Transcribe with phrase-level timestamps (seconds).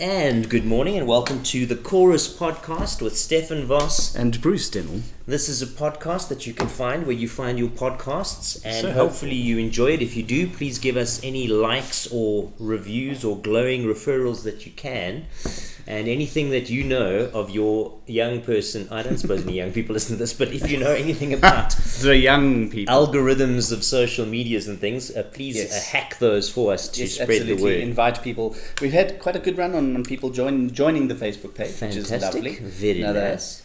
[0.00, 4.14] And good morning, and welcome to the Chorus Podcast with Stefan Voss.
[4.14, 5.02] And Bruce Dennill.
[5.26, 8.92] This is a podcast that you can find where you find your podcasts, and So
[8.92, 10.00] hopefully you enjoy it.
[10.00, 14.72] If you do, please give us any likes or reviews or glowing referrals that you
[14.72, 15.26] can.
[15.90, 19.92] And anything that you know of your young person, I don't suppose any young people
[19.92, 21.70] listen to this, but if you know anything about
[22.00, 22.94] The young people.
[22.94, 25.72] algorithms of social medias and things, uh, please Yes.
[25.72, 27.62] uh, hack those for us to Yes, spread the absolutely.
[27.64, 27.80] word.
[27.80, 28.54] Invite people.
[28.80, 31.96] We've had quite a good run on, on people join, joining the Facebook page, which
[31.96, 32.54] is Fantastic, lovely.
[32.86, 33.62] very Another nice.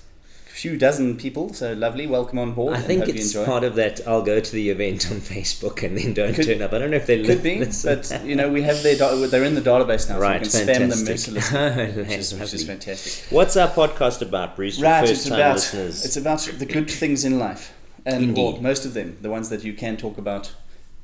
[0.56, 2.08] Few dozen people, so lovely.
[2.08, 2.76] Welcome on board.
[2.76, 4.00] I think it's part of that.
[4.08, 6.72] I'll go to the event on Facebook and then don't Could- turn up.
[6.74, 8.00] I don't know if they Could be, listen.
[8.00, 10.66] but you know we have their da- they're in the database now, Right, so we
[10.66, 13.32] can spam them mercilessly, which is, which is fantastic.
[13.32, 14.80] What's our podcast about, Bruce?
[14.82, 16.06] Right, it's about listeners.
[16.06, 17.74] it's about the good things in life,
[18.06, 18.42] and Indeed.
[18.42, 20.54] well, most of them, the ones that you can talk about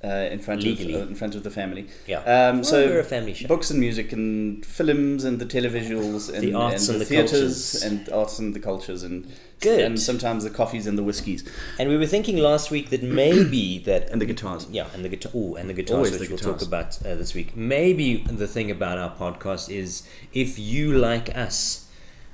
[0.03, 0.95] uh, in front Legally.
[0.95, 1.87] of uh, in front of the family.
[2.07, 2.19] yeah.
[2.19, 3.47] Um, Well, so we're a family show.
[3.47, 8.09] books and music and films and the televisuals and The arts and the theatres and
[8.09, 9.27] arts and the cultures and
[9.59, 9.81] Good.
[9.81, 11.43] and sometimes the coffees and the whiskies
[11.79, 14.65] And we were thinking last week that maybe that and the guitars.
[14.71, 15.31] yeah, and the guitar.
[15.35, 16.45] Oh, and the guitars, Always which the guitars.
[16.45, 17.55] we'll talk about uh, this week.
[17.55, 20.01] Maybe the thing about our podcast is
[20.33, 21.87] if you, like us,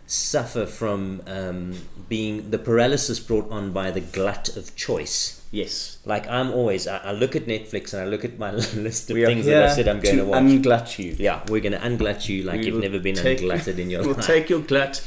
[0.06, 1.74] suffer from um,
[2.08, 5.37] being the paralysis brought on by the glut of choice.
[5.52, 9.10] Yes, Like I'm always, I, I look at Netflix and I look at my list
[9.10, 10.44] of we things that I said I'm going to, to watch.
[10.44, 11.16] unglut you.
[11.18, 14.16] yeah, we're going to unglut you like We you've never been unglutted in your life.
[14.18, 15.02] We'll take your glut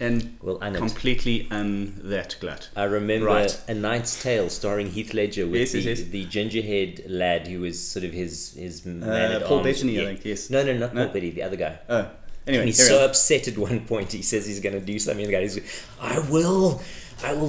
[0.00, 2.70] and We'll un completely un that glut.
[2.74, 3.60] I remember Right.
[3.68, 6.08] A Knight's Tale starring Heath Ledger with Yes, the, yes, yes.
[6.08, 9.66] the ginger-haired lad who was sort of his his man at Uh, Paul arms.
[9.68, 10.08] Bettany, I Yeah.
[10.08, 10.24] think.
[10.24, 10.50] Yes.
[10.50, 11.04] No, no, not No?
[11.04, 11.78] Paul Bettany, the other guy.
[11.88, 12.08] Oh,
[12.48, 13.10] anyway, and he's so on.
[13.10, 14.10] upset at one point.
[14.12, 15.24] He says he's going to do something.
[15.26, 15.60] The guy is,
[16.00, 16.82] I will,
[17.24, 17.48] I will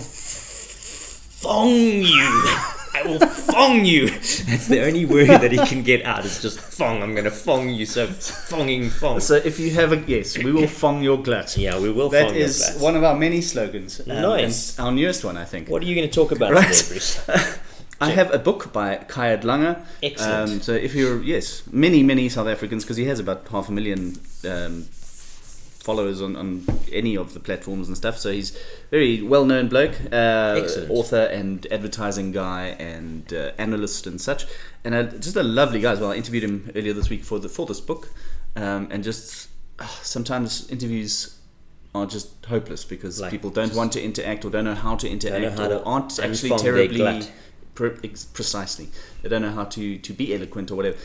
[1.42, 2.30] fong you.
[2.92, 4.10] I will fong you.
[4.10, 6.26] That's the only word that he can get out.
[6.26, 7.02] It's just fong.
[7.04, 7.86] I'm going to fong you.
[7.86, 9.20] So fonging fong.
[9.20, 11.56] So if you have a yes, we will fong your glut.
[11.58, 12.10] yeah, we will.
[12.10, 12.82] That fong your is glass.
[12.82, 14.00] one of our many slogans.
[14.02, 14.78] um, Nice.
[14.78, 15.70] and Our newest one, I think.
[15.70, 16.74] What are you going to talk about Right.
[16.74, 17.30] today, Bruce?
[18.02, 19.86] I have a book by Khaya Dlanga.
[20.02, 20.52] Excellent.
[20.52, 23.74] Um, so if you're yes, many many South Africans because he has about half a
[23.74, 24.16] million
[24.50, 24.86] um,
[25.80, 28.18] followers on, on any of the platforms and stuff.
[28.18, 28.58] So he's
[28.92, 34.46] very well known bloke, uh, author and advertising guy and uh, analyst and such,
[34.84, 36.12] and uh, just a lovely guy as well.
[36.12, 38.10] I interviewed him earlier this week for the for this book,
[38.56, 41.36] um, and just uh, sometimes interviews.
[41.96, 45.10] Are just hopeless because Like, people don't want to interact or don't know how to
[45.10, 47.24] interact or to aren't actually terribly.
[47.80, 47.92] Pre-
[48.34, 48.90] precisely.
[49.22, 50.98] They don't know how to, to be eloquent or whatever.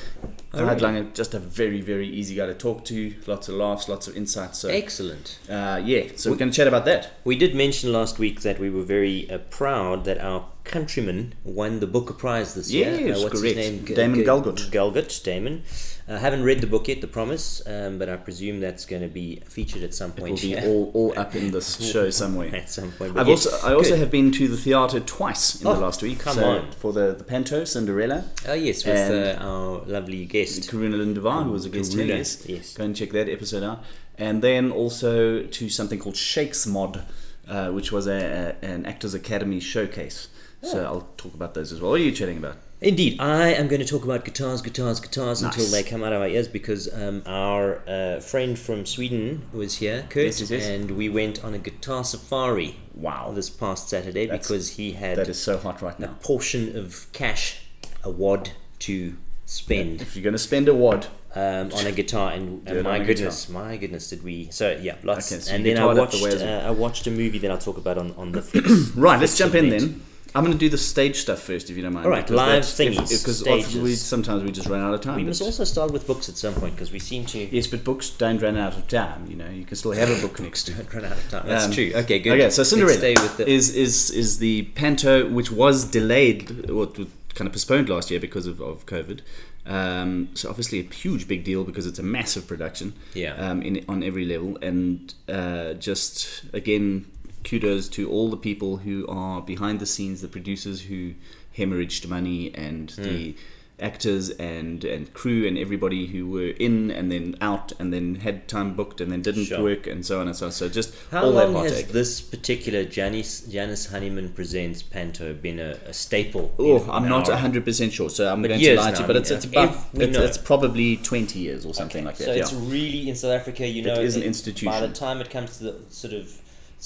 [0.53, 0.81] Khaya really?
[0.81, 3.15] Dlanga, just a very, very easy guy to talk to.
[3.29, 4.59] Lots of laughs, lots of insights.
[4.59, 5.39] So, Excellent.
[5.49, 7.13] uh, yeah, so we're going to chat about that.
[7.23, 11.81] We did mention last week that we were very uh, proud that our countryman won
[11.81, 12.99] the Booker Prize this year.
[12.99, 13.57] Yes, uh, what's correct.
[13.57, 13.85] his name?
[13.87, 14.71] G- Damon G- Galgut.
[14.71, 15.63] Galgut, Damon.
[16.07, 19.09] I haven't read the book yet, The Promise, um, but I presume that's going to
[19.09, 20.43] be featured at some point.
[20.45, 20.69] It will be here.
[20.69, 22.55] all, all up in this show somewhere.
[22.55, 23.17] at some point.
[23.17, 24.01] I've yes, also I also good.
[24.01, 26.19] have been to the theatre twice in Oh, the last week.
[26.19, 26.73] come so on.
[26.73, 30.71] For the, the Panto, Cinderella, Oh yes, with uh, our lovely guest.
[30.71, 32.05] Kiruna-Lind Devar, who was a guest here.
[32.05, 32.45] Kiruna, Yes.
[32.47, 32.75] yes.
[32.75, 33.83] Go and check that episode out.
[34.19, 37.03] And then also to something called Shakes Mod,
[37.49, 40.29] uh, which was a, a, an Actors Academy showcase.
[40.65, 40.85] So.
[40.85, 41.91] I'll talk about those as well.
[41.93, 42.57] What are you chatting about?
[42.81, 46.21] Indeed, I am going to talk about guitars, guitars, guitars until they come out of
[46.21, 50.67] our ears because um, our uh, friend from Sweden was here, Kurt, Yes, yes, yes.
[50.67, 52.77] and we went on a guitar safari.
[52.95, 53.33] Wow.
[53.35, 56.09] This past Saturday That's- because he had That is so hot right now.
[56.11, 57.63] a portion of cash,
[58.03, 58.51] a wad
[58.81, 62.83] to spend If you're going to spend a wad, um, on a guitar, and, and
[62.85, 64.49] my goodness, my goodness, did we?
[64.51, 65.33] So yeah, lots.
[65.33, 67.59] Okay, so and then I the watched, way uh, I watched a movie that I'll
[67.59, 68.91] talk about on on the flips.
[68.95, 69.19] right?
[69.19, 70.03] Let's jump in then.
[70.35, 72.07] I'm going to do the stage stuff first, if you don't mind.
[72.07, 75.17] All right, live thingies, Because we, sometimes we just run out of time.
[75.17, 77.85] We must also start with books at some point because we seem to Yes, but
[77.85, 79.27] books don't run out of time.
[79.31, 80.93] You know, you can still have a book next to it.
[80.93, 81.47] run out of time.
[81.47, 81.93] That's Um, true.
[81.95, 82.33] Okay, good.
[82.33, 82.99] Okay, so Cinderella
[83.37, 88.19] the, is is is the panto which was delayed or kind of postponed last year
[88.21, 89.21] because of, of COVID.
[89.67, 92.93] Um, so obviously a huge big deal because it's a massive production.
[93.15, 93.35] Yeah.
[93.35, 97.07] Um, in on every level, and uh, just again,
[97.45, 101.13] kudos to all the people who are behind the scenes, the producers who
[101.57, 103.03] hemorrhaged money, and Hmm.
[103.03, 103.35] the
[103.81, 108.47] actors and and crew and everybody who were in and then out and then had
[108.47, 109.61] time booked and then didn't Sure.
[109.61, 110.53] work and so on and so on.
[110.53, 115.59] So just How all that long has this particular Janice Janice Honeyman presents Panto been
[115.59, 116.55] a, a staple?
[116.57, 119.07] Oh, I'm not 100% sure, so I'm But going to lie to you.
[119.09, 122.25] But it's, it's about it's, it's probably 20 years or something like that.
[122.27, 122.43] So yeah.
[122.43, 123.67] it's really in South Africa.
[123.67, 124.71] You know, is an institution.
[124.71, 126.31] By the time it comes to the sort of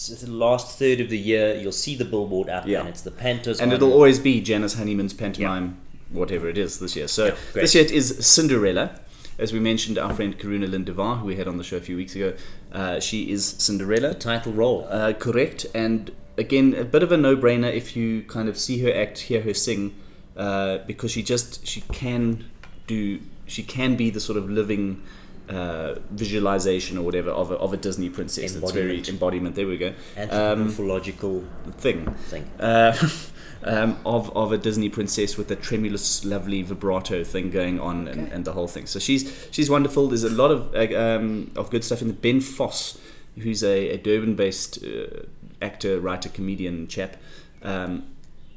[0.06, 2.80] the last third of the year, you'll see the billboard up, Yeah.
[2.80, 3.60] and it's the Pantos.
[3.60, 5.76] and it'll always be Janice Honeyman's pantomime,
[6.10, 7.08] whatever it is this year.
[7.08, 7.62] So great.
[7.62, 9.00] this year it is Cinderella.
[9.38, 11.96] as we mentioned, our friend Kiruna-Lind Devar, who we had on the show a few
[11.96, 12.32] weeks ago,
[12.72, 14.12] uh, she is Cinderella.
[14.14, 14.84] Title role.
[14.90, 15.64] Uh, correct.
[15.74, 19.40] And again, a bit of a no-brainer if you kind of see her act, hear
[19.42, 19.94] her sing,
[20.36, 22.46] uh, because she just she can
[22.88, 25.02] do she can be the sort of living
[25.48, 28.54] uh, visualization or whatever of a, of a Disney princess.
[28.54, 29.08] It's very Embodiment.
[29.08, 29.54] embodiment.
[29.56, 29.94] There we go.
[30.16, 31.44] Um, Anthropological
[31.78, 32.12] thing.
[32.14, 32.44] thing.
[32.60, 32.96] Uh,
[33.64, 38.30] um, of of a Disney princess with a tremulous, lovely vibrato thing going on, and,
[38.32, 38.86] and the whole thing.
[38.86, 40.08] So she's she's wonderful.
[40.08, 42.98] There's a lot of uh, um, of good stuff in the Ben Voss,
[43.38, 45.22] who's a, a Durban-based uh,
[45.62, 47.16] actor, writer, comedian chap,
[47.62, 48.06] um,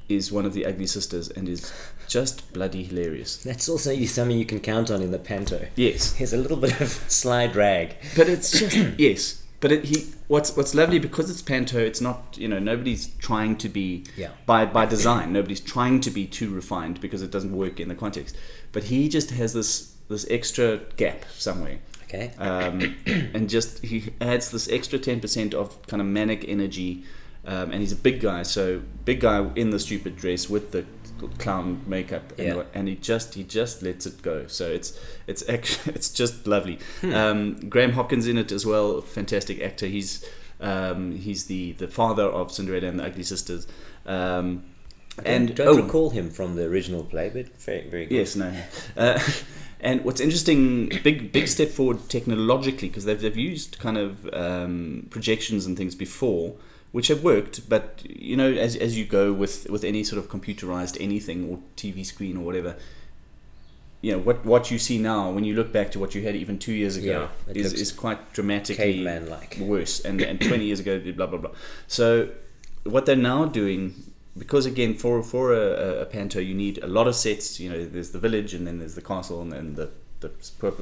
[0.10, 1.72] is one of the Ugly Sisters and is
[2.12, 3.38] just bloody hilarious.
[3.38, 5.68] That's also something you can count on in the panto.
[5.78, 7.96] Yes, Here's a little bit of sly drag.
[8.18, 9.38] but it's just yes.
[9.62, 11.78] But it, he what's what's lovely because it's panto.
[11.80, 14.32] It's not you know nobody's trying to be Yeah.
[14.46, 15.32] by by design.
[15.32, 18.36] Nobody's trying to be too refined because it doesn't work in the context.
[18.74, 21.78] But he just has this this extra gap somewhere.
[22.06, 22.34] Okay.
[22.40, 27.04] Um, and just he adds this extra ten percent of kind of manic energy,
[27.46, 30.86] um, and he's a big guy, so big guy in the stupid dress with the
[31.30, 32.64] clown makeup, and, Yeah.
[32.74, 34.48] and he just he just lets it go.
[34.48, 34.98] So it's
[35.28, 36.80] it's actually it's just lovely.
[37.04, 39.88] Um, Graham Hopkins in it as well, fantastic actor.
[39.88, 40.26] He's
[40.60, 43.68] um, he's the the father of Cinderella and the Ugly Sisters.
[44.06, 44.64] Um,
[45.26, 48.16] and don't oh, recall him from the original play, but very, very good.
[48.16, 48.54] Yes, no.
[48.96, 49.20] Uh,
[49.82, 55.08] and what's interesting, big big step forward technologically because they've they've used kind of um,
[55.10, 56.56] projections and things before,
[56.92, 57.70] which have worked.
[57.70, 61.60] But you know, as as you go with with any sort of computerized anything or
[61.78, 62.76] TV screen or whatever.
[64.04, 66.36] You know what what you see now when you look back to what you had
[66.36, 69.58] even two years ago Yeah, is, is quite dramatically caveman-like.
[69.60, 71.52] worse, and and twenty years ago blah blah blah.
[71.88, 72.30] So
[72.84, 73.94] what they're now doing
[74.36, 77.86] because again for for a, a panto you need a lot of sets you know
[77.86, 79.90] there's the village and then there's the castle and then the
[80.22, 80.30] the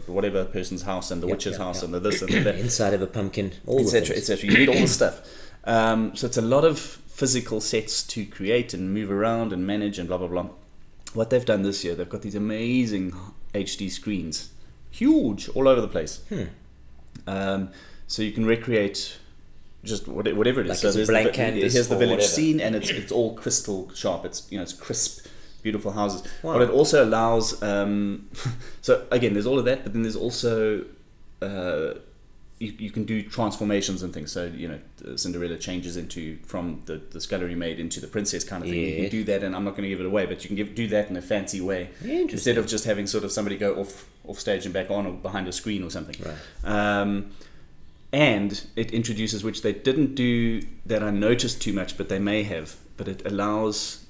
[0.07, 1.83] whatever person's house and the Yep, witch's yep, house yep.
[1.85, 4.69] and the this and the that Inside of a pumpkin, all etc etc you need
[4.69, 5.21] all the stuff
[5.65, 9.99] um, so it's a lot of physical sets to create and move around and manage
[9.99, 10.47] and blah blah blah
[11.13, 13.11] what they've done this year they've got these amazing
[13.53, 14.51] HD screens
[14.91, 16.43] huge all over the place Hmm.
[17.27, 17.69] um,
[18.07, 19.17] so you can recreate
[19.83, 20.69] just whatever it is.
[20.69, 22.27] Like so it's a there's blank the, canvas here's the village whatever.
[22.33, 24.25] scene, and it's it's all crystal sharp.
[24.25, 25.25] It's you know it's crisp,
[25.61, 26.23] beautiful houses.
[26.43, 26.53] Wow.
[26.53, 27.61] But it also allows.
[27.63, 28.29] Um,
[28.81, 30.83] so again, there's all of that, but then there's also.
[31.41, 31.93] Uh,
[32.59, 34.31] you, you can do transformations and things.
[34.31, 38.63] So you know, Cinderella changes into from the, the scullery maid into the princess kind
[38.63, 38.79] of thing.
[38.79, 40.57] You can do that, and I'm not going to give it away, but you can
[40.57, 42.29] give, do that in a fancy way Interesting.
[42.29, 45.13] instead of just having sort of somebody go off off stage and back on or
[45.13, 46.15] behind a screen or something.
[46.23, 46.99] Right.
[47.01, 47.31] Um,
[48.11, 52.43] and it introduces which they didn't do that I noticed too much, but they may
[52.43, 52.75] have.
[52.97, 54.05] But it allows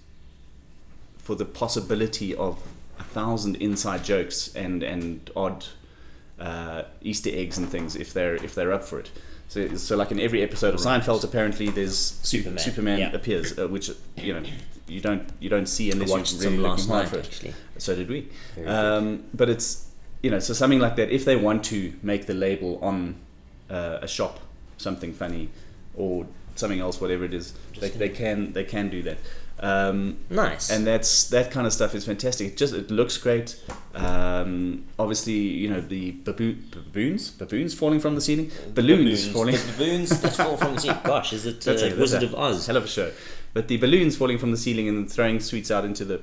[1.17, 2.59] for the possibility of
[2.97, 5.67] a thousand inside jokes and and odd
[6.39, 9.11] uh, Easter eggs and things if they're if they're up for it.
[9.47, 11.01] So, so like in every episode of Right.
[11.01, 13.11] Seinfeld, apparently there's Superman, Superman, yeah.
[13.13, 14.43] appears, uh, which you know
[14.87, 17.25] you don't you don't see unless you're some really last looking hard night, for it.
[17.25, 17.53] actually.
[17.77, 18.29] So did we.
[18.65, 19.87] Um, but it's
[20.21, 21.09] you know so something like that.
[21.09, 23.15] If they want to make the label on
[23.69, 24.39] uh, a shop
[24.77, 25.49] something funny
[25.95, 29.17] or something else, whatever it is, they, they can they can do that.
[29.61, 30.69] Um, Nice.
[30.69, 32.47] and that's that kind of stuff is fantastic.
[32.53, 33.61] It just it looks great.
[33.93, 39.55] Um, obviously, you know the baboo- baboons, baboons falling from the ceiling, balloons falling.
[39.55, 40.99] The balloons that fall from the ceiling.
[41.03, 42.67] Gosh, is it uh, That's a- that's Wizard a of Oz?
[42.67, 43.11] Hell of a show.
[43.53, 46.21] But the balloons falling from the ceiling and throwing sweets out into the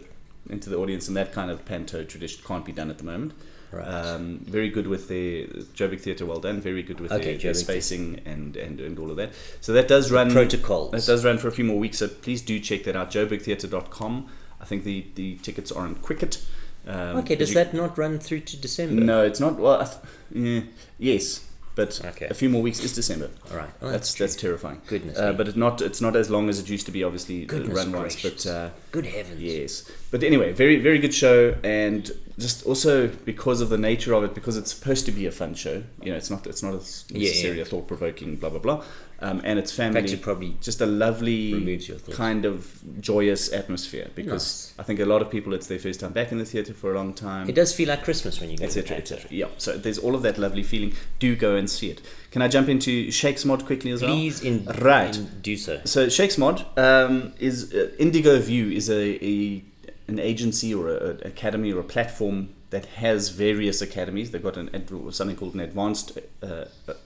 [0.49, 3.33] into the audience and that kind of panto tradition can't be done at the moment.
[3.77, 3.87] Right.
[3.87, 6.61] Um, very good with the Joburg Theatre, well done.
[6.61, 9.33] Very good with Okay, their, their spacing and, and, and all of that.
[9.61, 10.93] So that does run protocols.
[10.93, 11.99] That does run for a few more weeks.
[11.99, 13.11] So please do check that out.
[13.11, 14.29] JoburgTheatre.com.
[14.61, 16.45] I think the, the tickets are on Quicket.
[16.87, 19.03] Um, okay, does you- that not run through to December?
[19.03, 19.59] No, it's not.
[19.59, 19.99] Well, I th-
[20.33, 20.61] yeah,
[20.99, 21.46] yes,
[21.77, 22.27] but Okay.
[22.29, 23.29] a few more weeks is December.
[23.51, 23.71] All right.
[23.81, 24.27] Oh, that's true.
[24.27, 24.81] that's terrifying.
[24.89, 27.05] Goodness Uh, but it's not it's not as long as it used to be.
[27.05, 28.23] Obviously, uh, Goodness run gracious.
[28.45, 29.41] but uh, Good heavens.
[29.41, 29.73] yes.
[30.11, 34.35] But anyway, very very good show, and just also because of the nature of it,
[34.35, 35.83] because it's supposed to be a fun show.
[36.03, 37.67] You know, it's not it's not as Yeah, necessarily yeah.
[37.67, 38.85] a thought provoking blah blah blah,
[39.21, 40.01] um, and it's In family.
[40.03, 42.17] fact, it probably just a lovely Removes your thoughts.
[42.17, 46.13] kind of joyous atmosphere because I think a lot of people it's their first time
[46.13, 48.59] back in the theatre for a long time it does feel like Christmas when you
[48.59, 51.57] go to the etc etc yeah so there's all of that lovely feeling do go
[51.57, 55.17] and see it can i jump into shakes mod quickly as well Please in, Right.
[55.17, 55.81] in do so.
[55.85, 59.65] so shakes mod um, is uh, indigo view is a, a
[60.09, 64.57] an agency or a, a academy or a platform that has various academies they've got
[64.59, 64.69] an
[65.13, 66.65] something called an advanced uh,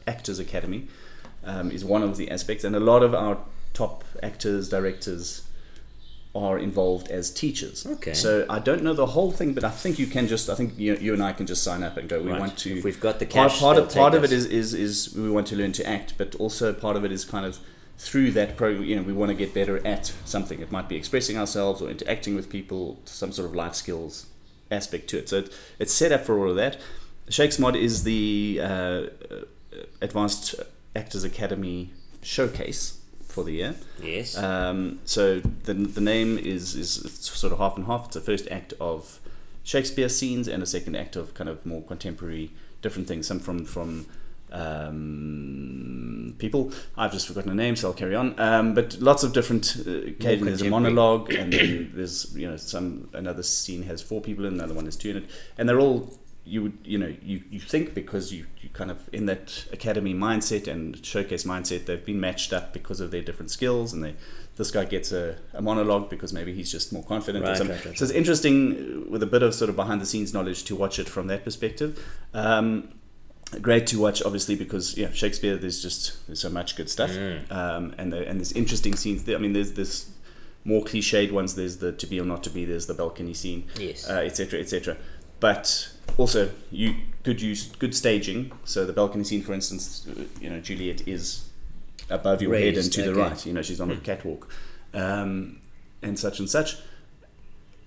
[0.09, 0.89] actors academy
[1.45, 3.39] um, is one of the aspects and a lot of our
[3.73, 5.43] top actors directors
[6.35, 7.87] are involved as teachers.
[7.87, 8.15] Okay.
[8.15, 10.49] So I don't know the whole thing, but I think you can just.
[10.49, 12.23] I think you, you and I can just sign up and go.
[12.23, 12.41] We Right.
[12.41, 12.79] want to.
[12.79, 15.15] If we've got the part, cash, part of they'll part of it is, is is
[15.17, 17.59] we want to learn to act, but also part of it is kind of
[17.99, 18.85] through that program.
[18.85, 20.61] You know, we want to get better at something.
[20.61, 24.27] It might be expressing ourselves or interacting with people, some sort of life skills
[24.71, 25.29] aspect to it.
[25.29, 26.79] So it, it's set up for all of that.
[27.29, 29.07] Shakes Mod is the uh, uh,
[30.01, 30.55] Advanced
[30.95, 31.91] Actors Academy
[32.23, 33.75] showcase for the year.
[34.03, 34.37] Yes.
[34.37, 38.07] Um, so the, the name is, is sort of half and half.
[38.07, 39.21] It's a first act of
[39.63, 42.51] Shakespeare scenes and a second act of kind of more contemporary
[42.83, 43.27] different things.
[43.27, 44.07] Some from from
[44.53, 46.73] um, people.
[46.97, 48.39] I've just forgotten the name, so I'll carry on.
[48.39, 49.77] Um, but lots of different.
[49.87, 54.21] Uh, occasionally there's a monologue, and then there's you know some another scene has four
[54.21, 56.19] people in, another one has two in it, and they're all
[56.51, 60.15] you would you know you, you think because you, you kind of in that academy
[60.15, 64.15] mindset and showcase mindset they've been matched up because of their different skills and they
[64.57, 67.77] this guy gets a, a monologue because maybe he's just more confident or something.
[67.77, 68.55] right, right, so it's interesting
[69.11, 71.45] with a bit of sort of behind the scenes knowledge to watch it from that
[71.45, 71.91] perspective
[72.35, 72.89] um,
[73.63, 77.51] great to watch obviously because yeah shakespeare there's just there's so much good stuff Mm.
[77.53, 79.37] um, and the, and there's interesting scenes there.
[79.37, 80.11] i mean there's this
[80.65, 83.65] more cliched ones there's the to be or not to be there's the balcony scene
[83.79, 84.09] yes.
[84.11, 84.97] uh, etc etc
[85.41, 88.53] but also you good use good staging.
[88.65, 90.07] So the balcony scene for instance
[90.41, 91.49] you know juliet is
[92.09, 93.47] above your head and to the right.
[93.47, 94.49] You know she's on a catwalk
[94.95, 95.61] um,
[96.03, 96.77] and such and such.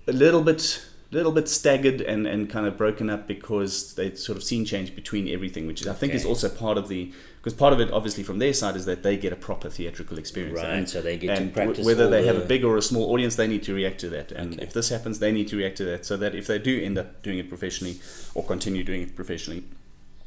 [0.06, 0.84] A little bit
[1.14, 4.94] little bit staggered and, and kind of broken up because they sort of scene change
[4.94, 7.12] between everything which i think is also part of the
[7.44, 10.16] because part of it obviously from their side is that they get a proper theatrical
[10.16, 10.56] experience.
[10.56, 12.78] Right, and, so they get to and w- practice whether they have a big or
[12.78, 14.32] a small audience they need to react to that.
[14.32, 14.62] And Okay.
[14.62, 16.96] if this happens they need to react to that so that if they do end
[16.96, 18.00] up doing it professionally
[18.34, 19.64] or continue doing it professionally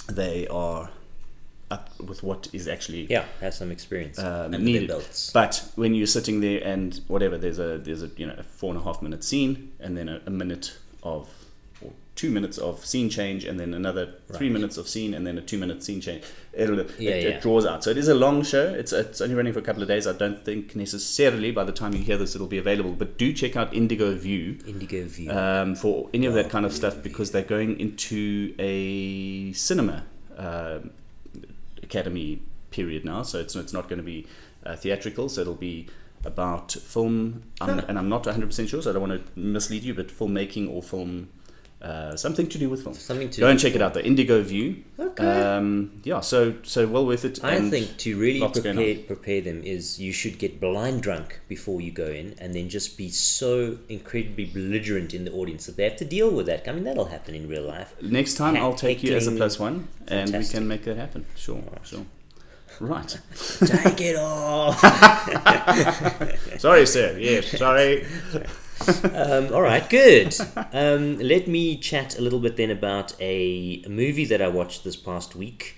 [0.07, 0.91] they are
[1.69, 4.87] up with what is actually yeah, have some experience um, needed.
[4.87, 5.31] belts.
[5.31, 8.71] But when you're sitting there and whatever, there's a there's a you know a four
[8.73, 11.29] and a half minute scene, and then a, a minute of
[11.81, 15.37] or two minutes of scene change, and then another three minutes of scene, and then
[15.37, 16.23] a two minute scene change.
[16.53, 17.29] It'll, Yeah, it, yeah.
[17.29, 17.83] it draws out.
[17.83, 18.63] So it is a long show.
[18.73, 20.07] It's it's only running for a couple of days.
[20.07, 22.93] I don't think necessarily by the time you hear this it'll be available.
[22.93, 25.31] But do check out Indigo View Indigo View.
[25.31, 30.05] um, for any of that kind of stuff because they're going into a cinema
[30.37, 30.91] um
[31.83, 32.41] academy
[32.71, 33.23] period now.
[33.23, 34.27] So it's it's not going to be
[34.65, 35.29] uh, theatrical.
[35.29, 35.87] So it'll be
[36.25, 39.83] about film, um, and I'm not 100 percent sure, so I don't want to mislead
[39.83, 41.29] you, but filmmaking or film.
[41.79, 42.95] Uh, something to do with film.
[42.95, 43.93] Something to Go do and check it out.
[43.93, 44.83] The Indigo View.
[44.99, 45.23] Okay.
[45.23, 46.21] Um, yeah.
[46.21, 47.43] So so well worth it.
[47.43, 51.91] I think to really prepare prepare them is you should get blind drunk before you
[51.91, 55.97] go in, and then just be so incredibly belligerent in the audience that they have
[55.97, 56.67] to deal with that.
[56.67, 57.93] I mean, that'll happen in real life.
[58.01, 61.27] Next time I'll take you as a plus one, and we can make that happen.
[61.35, 62.05] Sure, sure.
[62.79, 63.19] Right.
[63.65, 64.79] Take it off.
[66.59, 67.17] sorry, sir.
[67.17, 68.05] Yes, sorry.
[69.13, 70.35] um, all right, good.
[70.73, 74.83] Um, let me chat a little bit then about a, a movie that I watched
[74.83, 75.75] this past week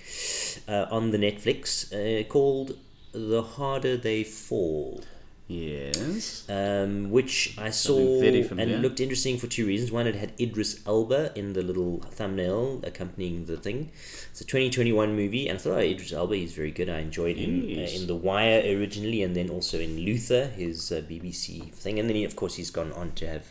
[0.68, 2.76] uh, on the Netflix uh, called
[3.12, 5.02] "The Harder They Fall."
[5.50, 6.48] Yes.
[6.48, 9.90] um, which I saw and looked interesting for two reasons.
[9.90, 13.90] One, it had Idris Elba in the little thumbnail accompanying the thing.
[14.30, 16.88] It's a 2021 movie, and I thought, oh, Idris Elba, he's very good.
[16.88, 21.02] I enjoyed him uh, in The Wire originally, and then also in Luther, his uh,
[21.10, 21.98] BBC thing.
[21.98, 23.46] And then, he, of course, he's gone on to have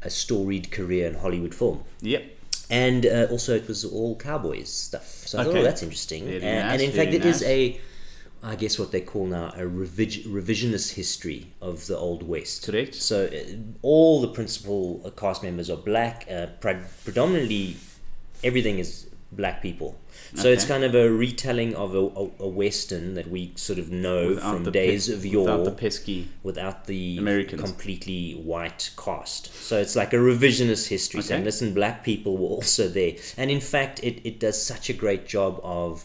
[0.00, 1.84] a storied career in Hollywood film.
[2.00, 2.24] Yep.
[2.70, 5.06] And uh, also, it was all cowboys stuff.
[5.06, 6.26] So I thought, oh, that's interesting.
[6.26, 7.78] Nice, and in fact, very it is a,
[8.42, 12.64] I guess what they call now a revi- revisionist history of the Old West.
[12.66, 12.94] Correct.
[12.94, 16.26] So uh, all the principal uh, cast members are black.
[16.30, 17.76] Uh, pre- predominantly,
[18.44, 19.98] everything is black people.
[20.34, 23.90] So it's kind of a retelling of a, a, a western that we sort of
[23.90, 26.28] know Without from the days pe- of yore Without the pesky.
[26.42, 27.62] without the Americans.
[27.62, 29.52] completely white cast.
[29.54, 31.20] So it's like a revisionist history.
[31.20, 31.28] Okay.
[31.28, 33.14] Saying, listen, black people were also there.
[33.36, 36.04] And in fact, it, it does such a great job of.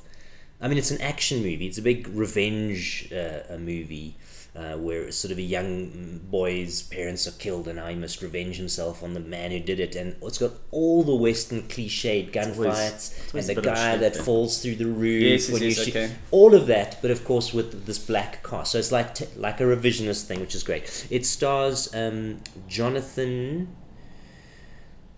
[0.63, 1.67] I mean, it's an action movie.
[1.67, 4.15] It's a big revenge uh, a movie
[4.55, 8.55] uh, where sort of a young boy's parents are killed and now he must revenge
[8.55, 9.96] himself on the man who did it.
[9.96, 14.15] And it's got all the Western cliched gunfights and the a bit of guy that
[14.15, 16.12] falls through the roof Yes, yes, you yes, shoot- okay.
[16.32, 18.72] all of that, but of course with this black cast.
[18.72, 21.08] So it's like t- like a revisionist thing, which is great.
[21.10, 23.75] It stars um, Jonathan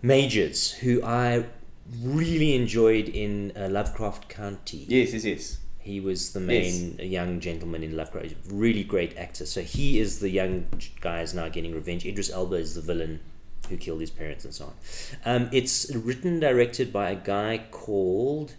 [0.01, 1.45] Majors, who I
[2.01, 4.85] really enjoyed in uh, Lovecraft Country.
[4.87, 5.57] Yes, yes, yes.
[5.79, 8.35] He was the main young gentleman in Lovecraft.
[8.49, 9.45] Really great actor.
[9.45, 10.65] So he is the young
[10.99, 12.05] guy is now getting revenge.
[12.05, 13.19] Idris Elba is the villain
[13.69, 14.73] who killed his parents and so on.
[15.25, 18.55] Um, it's written and directed by a guy called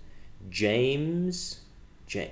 [0.50, 1.60] James.
[2.08, 2.26] Ja-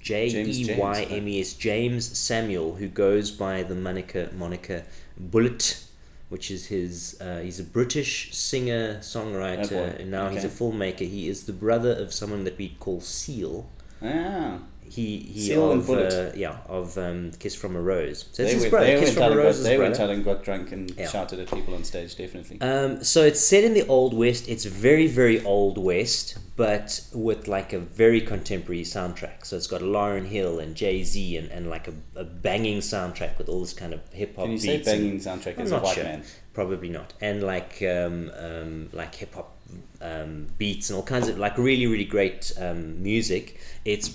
[0.00, 4.84] J James E Y M E S Jeymes Samuel, who goes by the moniker moniker
[5.18, 5.84] Bullet,
[6.30, 7.20] which is his.
[7.20, 11.06] Uh, he's a British singer songwriter, Oh, and now he's a filmmaker.
[11.06, 13.68] He is the brother of someone that we call Seal.
[14.02, 14.58] Ah,
[14.90, 18.26] He he Seal and of uh, yeah of um, Kiss from a Rose.
[18.32, 18.86] So it's they his went, brother.
[18.86, 20.90] they Kiss went from a and Rose got, they went out and got drunk and
[20.98, 21.08] Yeah.
[21.08, 22.16] shouted at people on stage.
[22.16, 22.60] Definitely.
[22.60, 24.48] Um, so it's set in the Old West.
[24.48, 29.44] It's very, very Old West, but with like a very contemporary soundtrack.
[29.46, 33.38] So it's got Lauryn Hill and Jay Z and, and like a, a banging soundtrack
[33.38, 34.64] with all this kind of hip hop Can you beats.
[34.66, 36.04] say and- banging soundtrack I'm as a white sure.
[36.04, 36.24] man?
[36.52, 37.12] Probably not.
[37.20, 39.56] And like um, um, like hip hop
[40.02, 43.60] um, beats and all kinds of like really, really great um, music.
[43.84, 44.08] It's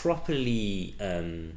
[0.00, 0.94] properly.
[1.00, 1.54] Um,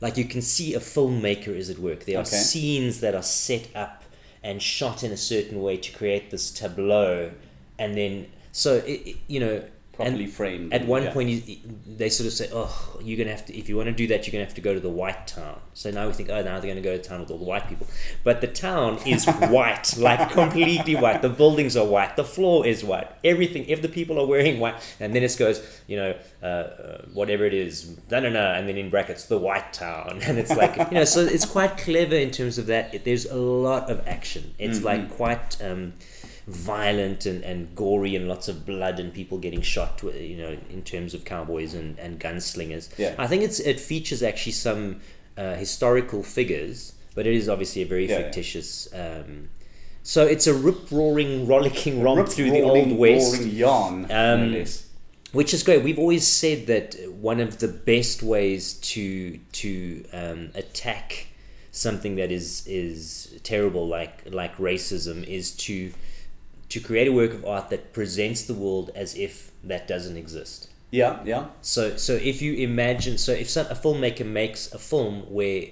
[0.00, 2.04] like you can see a filmmaker is at work.
[2.04, 2.36] There are Okay.
[2.36, 4.02] scenes that are set up
[4.42, 7.32] and shot in a certain way to create this tableau,
[7.78, 9.62] and then so it, it- you know.
[9.96, 10.74] Properly and framed.
[10.74, 11.12] At one yeah.
[11.12, 13.56] point, you, they sort of say, "Oh, you're gonna have to.
[13.56, 15.58] If you want to do that, you're gonna have to go to the white town."
[15.72, 17.66] So now we think, "Oh, now they're gonna go to town with all the white
[17.66, 17.86] people."
[18.22, 21.22] But the town is white, like completely white.
[21.22, 22.14] The buildings are white.
[22.16, 23.08] The floor is white.
[23.24, 23.64] Everything.
[23.68, 27.46] If the people are wearing white, and then it goes, you know, uh, uh, whatever
[27.46, 30.76] it is, no, no, no, and then in brackets, the white town, and it's like,
[30.76, 32.94] you know, so it's quite clever in terms of that.
[32.94, 34.54] It, there's a lot of action.
[34.58, 35.62] It's like quite.
[35.62, 35.94] Um,
[36.46, 40.80] violent and, and gory and lots of blood and people getting shot you know in
[40.82, 43.14] terms of cowboys and, and gunslingers Yeah.
[43.18, 45.00] i think it's it features actually some
[45.36, 48.22] uh, historical figures but it is obviously a very Yeah, yeah.
[48.24, 49.48] fictitious um,
[50.04, 54.64] so it's a rip roaring rollicking romp through the old west yarn, Um,
[55.32, 55.82] which is great.
[55.82, 61.26] We've always said that one of the best ways to to um, attack
[61.72, 65.92] something that is is terrible, like like racism, is to
[66.68, 70.68] to create a work of art that presents the world as if that doesn't exist.
[70.90, 71.46] Yeah, yeah.
[71.62, 75.64] So so if you imagine, so if some, a filmmaker makes a film where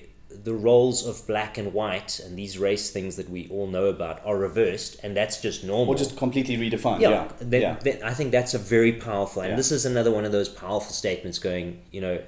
[0.42, 4.20] the roles of black and white and these race things that we all know about
[4.26, 7.00] are reversed, and that's just normal Or just completely redefined.
[7.00, 7.76] yeah, Yeah, then, yeah.
[7.80, 9.56] then I think that's a very powerful, and Yeah.
[9.56, 12.20] this is another one of those powerful statements going, you know,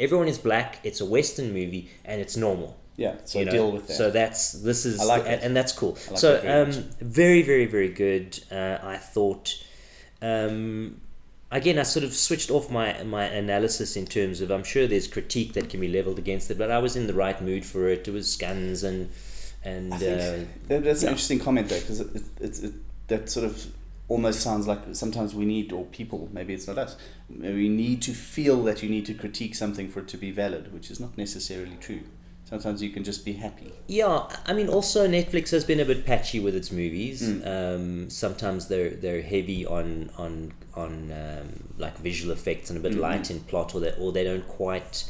[0.00, 2.76] everyone is black, it's a Western movie, and it's normal.
[2.96, 3.16] Yeah.
[3.24, 3.52] So you know?
[3.52, 3.94] deal with that.
[3.94, 5.98] So that's this is like and, and that's cool.
[6.10, 8.38] like so very um, very very very good.
[8.50, 9.62] Uh, I thought.
[10.20, 11.00] Um,
[11.54, 15.06] Again, I sort of switched off my, my analysis in terms of I'm sure there's
[15.06, 17.88] critique that can be leveled against it, but I was in the right mood for
[17.88, 18.08] it.
[18.08, 19.10] It was guns and
[19.62, 21.08] and uh, that, that's yeah.
[21.08, 22.72] an interesting comment though, because it, it, it's it,
[23.08, 23.66] that sort of
[24.08, 26.96] almost sounds like sometimes we need, or people, maybe it's not us,
[27.28, 30.72] we need to feel that you need to critique something for it to be valid,
[30.72, 32.00] which is not necessarily true.
[32.52, 33.72] Sometimes you can just be happy.
[33.86, 37.22] Yeah, I mean, also Netflix has been a bit patchy with its movies.
[37.22, 37.46] Mm.
[37.46, 42.92] Um, sometimes they're they're heavy on on on um, like visual effects and a bit
[42.92, 43.00] Mhm.
[43.00, 45.04] light in plot, or they or they don't quite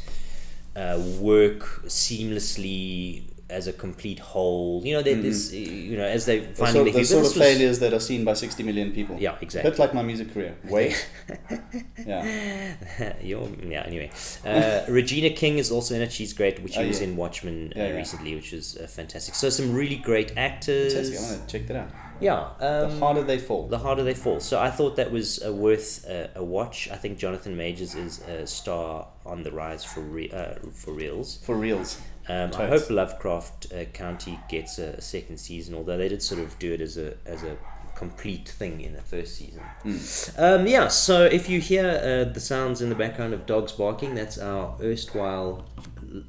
[0.77, 4.83] uh, work seamlessly as a complete whole.
[4.85, 7.33] You know, they this you know as they The finding sort, their the sort of
[7.35, 9.17] failures that are seen by 60 million people.
[9.19, 9.71] Yeah, A exactly.
[9.71, 10.57] bit like my music career.
[10.65, 10.97] Wait.
[12.07, 12.75] yeah.
[13.23, 13.83] Yeah.
[13.87, 14.11] Anyway,
[14.45, 16.13] uh, Regina King is also in it.
[16.13, 16.63] She's great.
[16.63, 17.09] Which she Oh, was yeah.
[17.09, 17.97] in Watchmen uh, Yeah, yeah.
[17.97, 19.35] recently, which is uh, fantastic.
[19.35, 20.93] So some really great actors.
[20.95, 21.19] Fantastic.
[21.19, 21.91] I want to check that out.
[22.21, 22.41] Yeah.
[22.61, 23.67] Um, the harder they fall.
[23.69, 24.41] the harder they fall.
[24.41, 26.89] So I thought that was uh, worth uh, a watch.
[26.91, 31.39] I think Jonathan Majors is a star on the rise for re- uh, for reals.
[31.45, 32.01] for reals.
[32.29, 36.57] Um, I hope Lovecraft uh, Country gets a, second season, although they did sort of
[36.59, 37.57] do it as a as a
[37.95, 39.63] complete thing in the first season.
[39.83, 39.99] Hmm.
[40.39, 44.15] Um, yeah, so if you hear uh, the sounds in the background of dogs barking,
[44.15, 45.65] that's our erstwhile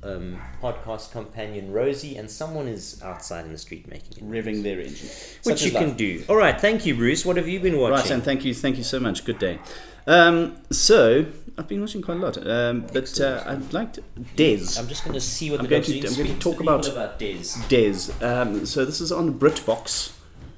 [0.03, 4.23] um, podcast companion Rosie, and someone is outside in the street making it.
[4.23, 5.10] Revving their engine.
[5.43, 6.23] Which you can do.
[6.29, 7.25] All right, thank you, Bruce.
[7.25, 7.95] What have you been watching?
[7.95, 9.25] Right, and thank you, thank you so much.
[9.25, 9.60] Good day.
[10.06, 11.26] Um, so
[11.58, 14.02] I've been watching quite a lot, um, but uh, I'd like to
[14.36, 14.78] Des.
[14.78, 16.08] I'm just going to see what I'm the going to-.
[16.08, 17.44] I'm going to talk about- about Des.
[17.70, 18.12] Des.
[18.22, 20.12] Um, so this is on BritBox,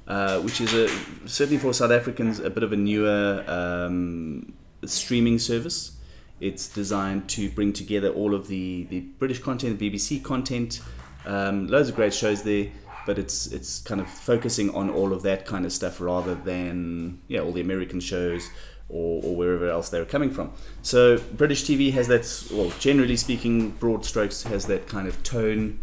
[0.08, 0.88] uh, which is a
[1.28, 4.52] certainly for South Africans a bit of a newer um,
[4.84, 5.92] streaming service.
[6.40, 10.80] It's designed to bring together all of the, the British content, the BBC content,
[11.24, 12.66] um, loads of great shows there.
[13.06, 17.20] But it's it's kind of focusing on all of that kind of stuff rather than
[17.28, 18.50] yeah all the American shows
[18.88, 20.52] or, or wherever else they're coming from.
[20.82, 25.80] So British TV has that well generally speaking broad strokes has that kind of tone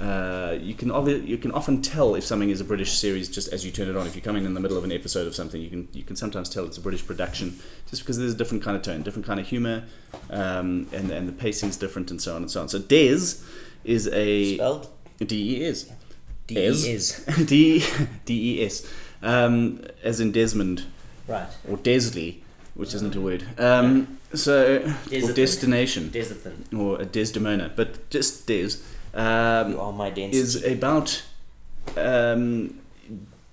[0.00, 3.52] uh, you can obvi- you can often tell if something is a British series just
[3.52, 4.06] as you turn it on.
[4.06, 6.02] If you come in in the middle of an episode of something, you can you
[6.02, 7.58] can sometimes tell it's a British production
[7.90, 9.84] just because there's a different kind of tone, different kind of humor,
[10.30, 12.68] um, and and the pacing's different and so on and so on.
[12.70, 13.42] So Des
[13.84, 15.92] is a Spelled D E is
[16.46, 17.22] D is.
[17.44, 17.84] D
[18.24, 18.90] D E S
[19.22, 20.86] um, as in Desmond
[21.28, 21.48] Right.
[21.68, 22.36] or Desley,
[22.74, 23.44] which isn't a word.
[23.58, 26.12] Um, so or destination
[26.76, 28.70] or a Desdemona, but just Des.
[29.14, 30.38] Um, You are my density.
[30.38, 31.22] is about
[31.96, 32.78] um,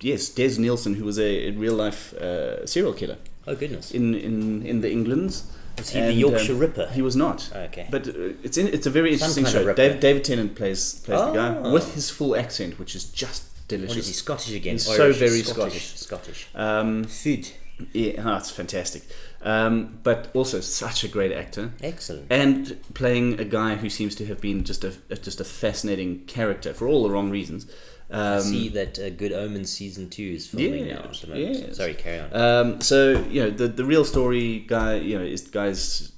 [0.01, 3.91] yes Des Nilsen, who was a, a real life uh, serial killer oh goodness.
[3.91, 5.43] in in in the Englands.
[5.77, 6.87] Was he the Yorkshire um, Ripper?
[6.93, 7.51] He was not.
[7.55, 7.87] Okay.
[7.91, 9.73] But uh, it's in, it's a very Some interesting show.
[9.73, 11.71] Dave, David Tennant plays plays the guy Oh.
[11.71, 14.17] with his full accent, which is just What is he delicious.
[14.17, 14.73] Scottish again?
[14.75, 15.95] He's Irish, so very Scottish.
[15.95, 16.47] Scottish.
[16.55, 17.49] Um, Food.
[17.93, 19.03] yeah, oh, it's fantastic.
[19.41, 21.71] Um, but also such a great actor.
[21.83, 22.25] Excellent.
[22.31, 26.73] and playing a guy who seems to have been just a, just a fascinating character
[26.73, 27.67] for all the wrong reasons.
[28.09, 31.27] Um, I see that uh, Good Omens season two is filming Yeah, now at the
[31.27, 31.75] moment.
[31.75, 32.33] Sorry, carry on.
[32.33, 36.13] Um, so you know the the real story guy you know is the guy's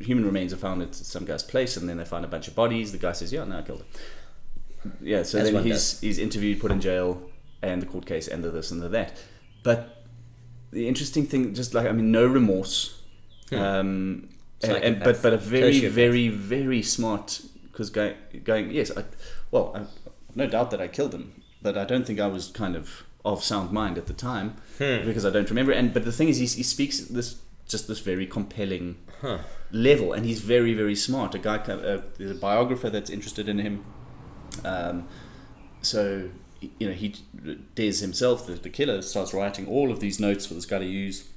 [0.00, 2.54] human remains are found at some guy's place and then they find a bunch of
[2.54, 2.92] bodies.
[2.92, 3.86] The guy says, "Yeah, no, I killed him."
[5.00, 6.00] Yeah, so As then he's does.
[6.00, 7.20] he's interviewed, put in jail,
[7.62, 9.12] and the court case, and the this and the that.
[9.62, 10.04] But
[10.70, 13.00] the interesting thing, just like I mean, no remorse.
[13.52, 14.28] Um,
[14.62, 19.04] and, and- but but a very very very smart because going going yes I,
[19.52, 19.80] well I,
[20.34, 23.42] no doubt that I killed him but I don't think I was kind of of
[23.44, 25.06] sound mind at the time Hmm.
[25.06, 27.36] because I don't remember and but the thing is he, he speaks this
[27.68, 29.38] just this very compelling Huh.
[29.70, 33.84] level and he's very very smart a guy uh, a biographer that's interested in him
[34.64, 35.06] um,
[35.82, 36.28] so
[36.60, 37.14] you know he
[37.74, 40.84] Des himself the, the killer starts writing all of these notes for this guy to
[40.84, 41.28] use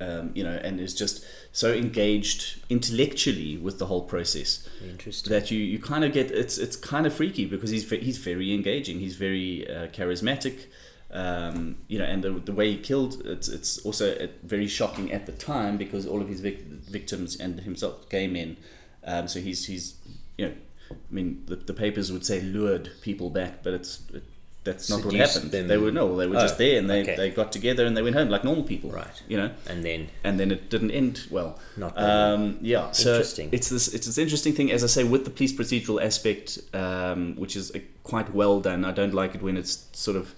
[0.00, 5.32] um, you know and is just so engaged intellectually with the whole process Interesting.
[5.32, 8.52] that you, you kind of get it's it's kind of freaky because he's he's very
[8.52, 10.66] engaging he's very uh, charismatic
[11.12, 15.12] um, you know and the, the way he killed it's it's also uh, very shocking
[15.12, 18.56] at the time because all of his vic- victims and himself came in.
[19.04, 19.94] um, so he's he's
[20.36, 20.54] you know
[20.90, 24.22] I mean the, the papers would say lured people back but it's it,
[24.64, 25.68] that's not what happened them.
[25.68, 27.14] they were no they were Oh, just there and they, okay.
[27.16, 29.22] they got together and they went home like normal people Right.
[29.28, 31.58] you know And then and then it didn't end well.
[31.76, 32.90] Not that um, yeah.
[32.90, 33.48] So Interesting.
[33.52, 37.36] it's this it's this interesting thing, as I say, with the police procedural aspect, um,
[37.36, 38.84] which is uh, quite well done.
[38.84, 40.34] I don't like it when it's sort of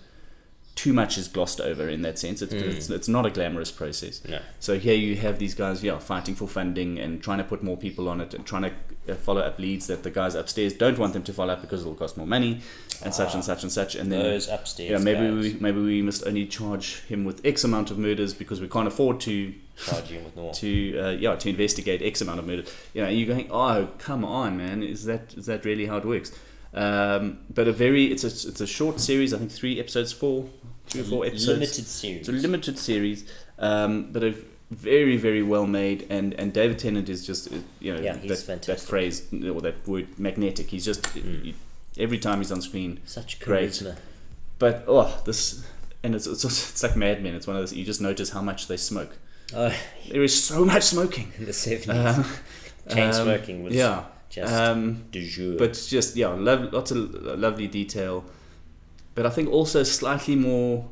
[0.75, 2.41] too much is glossed over in that sense.
[2.41, 4.21] It's, it's, it's not a glamorous process.
[4.21, 4.31] Mm.
[4.31, 4.41] No.
[4.61, 7.77] So here you have these guys, yeah, fighting for funding and trying to put more
[7.77, 8.73] people on it and trying to
[9.15, 11.95] follow up leads that the guys upstairs don't want them to follow up because it'll
[11.95, 12.61] cost more money
[13.03, 13.95] and such and such and such.
[13.95, 14.91] And then those upstairs.
[14.91, 18.35] yeah, maybe guys we maybe we must only charge him with X amount of murders
[18.35, 20.53] because we can't afford to charge him with more.
[20.55, 22.75] to uh, yeah to investigate X amount of murders.
[22.95, 26.05] You know, you're going, oh come on, man, is that is that really how it
[26.05, 26.33] works?
[26.75, 29.33] Um, but a very it's a it's a short series.
[29.33, 30.49] I think three episodes, four,
[30.87, 31.59] three or four episodes.
[31.61, 32.21] Limited series.
[32.21, 33.25] It's a limited series,
[33.59, 34.35] um, but a
[34.71, 36.07] very very well made.
[36.11, 38.77] And and David Tennant is just uh, you know Yeah, he's that, that.
[38.79, 38.81] Mm.
[38.81, 40.69] phrase or that word magnetic.
[40.71, 41.55] He's just he-
[41.99, 43.01] every time he's on screen.
[43.05, 43.83] Such Great.
[44.59, 45.65] But oh, this
[46.03, 47.35] and it's it's, also, it's like Mad Men.
[47.35, 49.17] It's one of those you just notice how much they smoke.
[49.55, 49.73] Oh,
[50.11, 51.33] There is so much smoking.
[51.39, 52.25] in the seventies, Um,
[52.89, 54.05] chain um, smoking was yeah.
[54.29, 55.57] just Um, de jour.
[55.57, 56.99] but just yeah, lo- lots of
[57.39, 58.25] lovely detail.
[59.15, 60.87] But I think also slightly more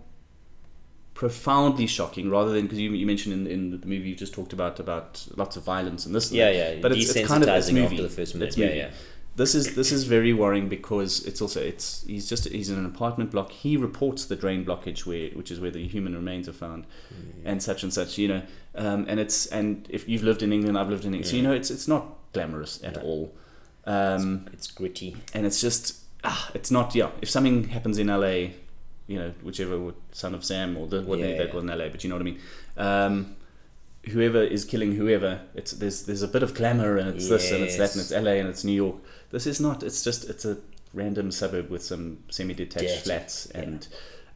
[1.17, 4.53] profoundly shocking, rather than because you, you mentioned in, in the movie you just talked
[4.53, 6.31] about about lots of violence and this.
[6.31, 6.79] yeah, yeah.
[6.83, 7.85] But it's, it's kind of it's movie.
[7.97, 8.49] after the first minute.
[8.49, 8.91] It's Yeah, yeah.
[9.35, 12.87] This is this is very worrying because it's also it's he's just he's in an
[12.87, 13.51] apartment block.
[13.51, 17.43] He reports the drain blockage where which is where the human remains are found, Mm.
[17.45, 18.17] and such and such.
[18.19, 18.43] You know,
[18.75, 21.43] um, and it's and if you've lived in England, I've lived in England, so you
[21.43, 23.03] know it's it's not glamorous at No.
[23.03, 23.35] all,
[23.85, 25.17] um, It's gritty.
[25.35, 27.11] and it's just ah, it's not yeah.
[27.21, 28.53] If something happens in LA,
[29.07, 31.55] you know, whichever son of Sam or the, what Yeah, that yeah.
[31.55, 32.41] was in LA, but you know what I mean.
[32.77, 33.37] Um,
[34.09, 37.63] whoever is killing whoever, it's there's there's a bit of glamour and it's this and
[37.65, 38.97] it's that and it's LA and it's New York.
[39.31, 39.83] This is not.
[39.83, 40.59] It's just it's a
[40.95, 43.61] random suburb with some semi-detached flats Yeah.
[43.63, 43.89] and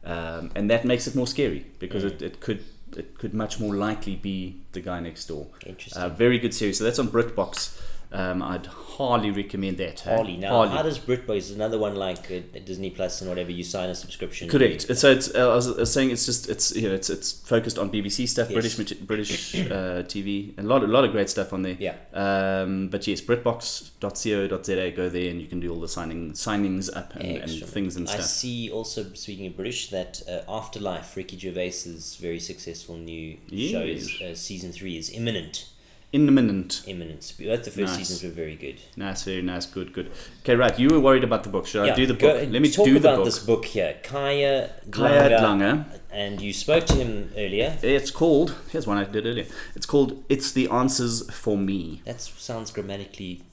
[0.03, 2.11] um, and that makes it more scary because Mm.
[2.11, 2.63] it, it could
[2.97, 5.47] it could much more likely be the guy next door.
[5.65, 6.01] Interesting.
[6.01, 6.77] Uh, very good series.
[6.77, 7.79] So that's on BritBox.
[8.13, 10.01] Um, I'd hardly recommend that.
[10.01, 10.13] hey?
[10.15, 10.35] Harley.
[10.37, 10.75] Now, Hardly.
[10.75, 11.37] how does BritBox?
[11.37, 13.51] Is another one like uh, Disney Plus and whatever.
[13.51, 14.49] You sign a subscription.
[14.49, 14.95] Correct.
[14.97, 17.31] So it's, uh, I, was, I was saying it's just it's you know it's it's
[17.31, 18.75] focused on BBC stuff, Yes.
[18.75, 21.77] British British uh, TV, and a lot a lot of great stuff on there.
[21.79, 21.95] Yeah.
[22.13, 24.91] Um, but yes, Britbox.co.za.
[24.91, 28.07] Go there and you can do all the signing signings up and, and things and
[28.07, 28.21] stuff.
[28.21, 33.81] I see also, speaking of British, that uh, Afterlife, Ricky Gervais's very successful new show,
[33.81, 35.69] is, uh, season three is imminent.
[36.13, 36.83] Imminent.
[36.87, 37.33] Imminent.
[37.39, 37.97] Both the first Nice.
[37.97, 38.81] seasons were very good.
[38.97, 40.11] Nice, very nice, good, good.
[40.41, 40.77] Okay, right.
[40.77, 41.65] You were worried about the book.
[41.67, 42.35] Should I do the book?
[42.49, 43.25] Let me talk do the about book.
[43.25, 43.95] this book here.
[44.03, 45.85] Khaya Khaya.
[46.11, 47.77] And you spoke to him earlier.
[47.81, 48.53] It's called.
[48.71, 49.45] Here's one I did earlier.
[49.75, 53.43] It's called "It's the Answers for Me." That sounds grammatically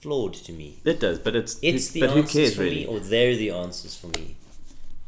[0.00, 0.78] flawed to me.
[0.84, 2.76] It does, but it's It's the but who answers cares for really?
[2.80, 4.34] me, or they're the answers for me.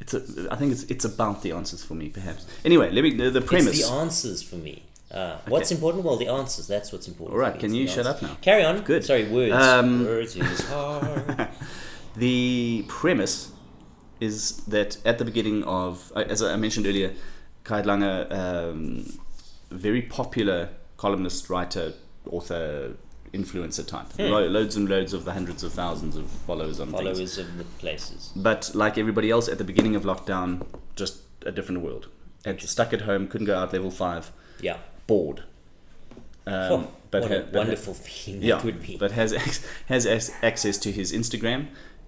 [0.01, 2.47] it's a, I think it's it's about the answers for me, perhaps.
[2.65, 3.81] Anyway, let me the, the premise.
[3.81, 4.85] It's the answers for me.
[5.13, 6.05] Uh, What's important?
[6.05, 6.67] Well, the answers.
[6.67, 7.35] That's what's important.
[7.35, 8.15] All right, can you shut answers.
[8.15, 8.37] up now?
[8.41, 8.81] Carry on.
[8.83, 9.05] Good.
[9.05, 9.53] Sorry, words.
[9.55, 11.49] Um, words is hard.
[12.17, 13.53] The premise
[14.21, 17.13] is that at the beginning of, uh, as I mentioned earlier,
[17.65, 19.19] Khaya Dlanga, um,
[19.71, 21.93] very popular columnist, writer,
[22.31, 22.95] author,
[23.35, 24.13] influencer type.
[24.13, 24.23] Hmm.
[24.31, 27.01] Lo- loads and loads of the hundreds of thousands of followers on things.
[27.03, 28.31] Followers of the places.
[28.37, 32.09] But like everybody else at the beginning of lockdown, just a different world.
[32.45, 34.77] Had stuck at home, couldn't go out level five, Yeah.
[35.13, 35.39] Bored.
[36.47, 38.97] Um, Oh, but what ha- a but ha- wonderful feeling that yeah, would be.
[38.97, 41.61] but has ex- has ac- access to his Instagram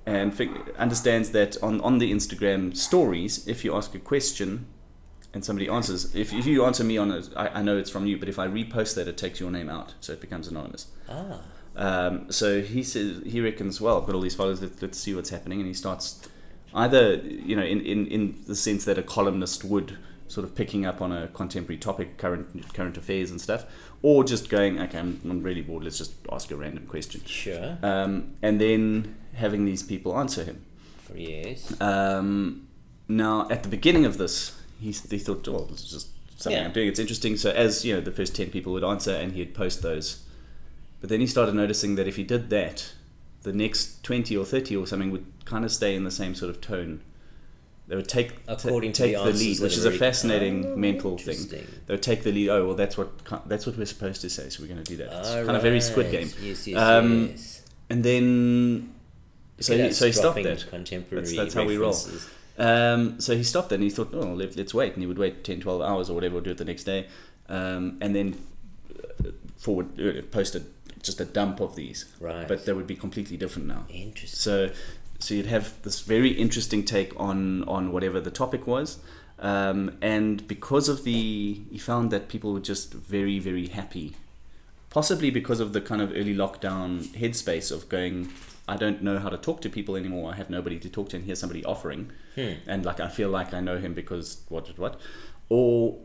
[0.07, 4.67] and fig- understands that on, on the Instagram stories, if you ask a question
[5.33, 8.07] and somebody answers, if, if you answer me on it, I, I know it's from
[8.07, 10.87] you, but if I repost that, it takes your name out, so it becomes anonymous.
[11.09, 11.41] ah.
[11.77, 14.63] Um, so he says he reckons, well, I've got all these followers.
[14.63, 16.07] Let, let's see what's happening, and he starts
[16.73, 17.17] either
[17.51, 19.99] you know in, in, in the sense that a columnist would
[20.35, 23.65] sort of picking up on a contemporary topic, current current affairs and stuff,
[24.03, 25.85] or just going, okay, I'm, I'm really bored.
[25.85, 27.79] Let's just ask a random question, Sure.
[27.83, 30.65] um, and then having these people answer him.
[31.15, 31.81] yes.
[31.81, 32.67] Um,
[33.09, 36.09] now, at the beginning of this, he, he thought, oh, this is just
[36.41, 36.67] something Yeah.
[36.67, 36.89] I'm doing.
[36.89, 37.37] It's interesting.
[37.37, 40.25] So, as you know, the first ten people would answer, and he'd post those.
[41.01, 42.93] But then he started noticing that if he did that,
[43.43, 46.51] the next twenty or thirty or something would kind of stay in the same sort
[46.51, 47.03] of tone.
[47.87, 51.19] They would take According to take the the, lead, which is a fascinating Oh, mental
[51.19, 51.37] thing.
[51.87, 52.49] They would take the lead.
[52.49, 53.11] Oh, well, that's what
[53.47, 55.13] that's what we're supposed to say, so we're going to do that.
[55.19, 56.11] It's All kind of very Squid.
[56.11, 56.31] Game.
[56.41, 57.63] Yes, yes, Um, yes.
[57.91, 58.95] And then,
[59.61, 60.67] so Look he, so he stopped dropping that.
[60.71, 61.91] Contemporary That's- that's how we roll.
[61.93, 62.31] references.
[62.57, 64.95] Um, so he stopped that and he thought, oh, let, let's wait.
[64.95, 67.09] And he would wait 10, 12 hours or whatever, or do it the next day.
[67.49, 68.39] Um, and then
[69.21, 70.65] uh, forward, uh, posted
[71.03, 72.07] just a dump of these.
[72.21, 72.49] Right.
[72.49, 73.85] But they would be completely different now.
[73.91, 74.39] Interesting.
[74.39, 74.71] So,
[75.25, 78.99] so you'd have this very interesting take on, on whatever the topic was.
[79.39, 84.17] Um, and because of the, he found that people were just very, very happy.
[84.91, 88.29] Possibly because of the kind of early lockdown headspace of going,
[88.69, 90.33] I don't know how to talk to people anymore.
[90.33, 92.53] I have nobody to talk to, and here's somebody offering, Hmm.
[92.67, 95.01] and like I feel like I know him because what what what,
[95.49, 95.99] or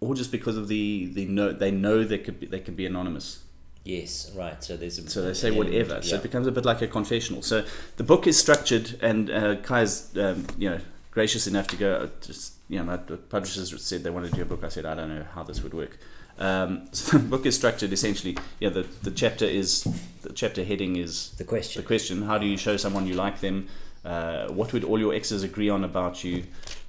[0.00, 2.86] or just because of the the know they know they could be, they can be
[2.86, 3.43] anonymous.
[3.84, 4.62] Yes, right.
[4.64, 6.00] So there's a So they say whatever.
[6.00, 7.42] So it becomes a bit like a confessional.
[7.42, 7.64] So
[7.96, 11.94] the book is structured, and uh, Khaya's, um, you know, gracious enough to go.
[11.96, 14.64] uh, Just you know, my the publishers said they wanted to do a book.
[14.64, 15.98] I said I don't know how this would work.
[16.38, 18.38] Um, so the book is structured essentially.
[18.58, 19.84] Yeah, the the chapter is
[20.22, 21.82] the chapter heading is the question.
[21.82, 23.68] the question: How do you show someone you like them?
[24.02, 26.44] Uh, what would all your exes agree on about you?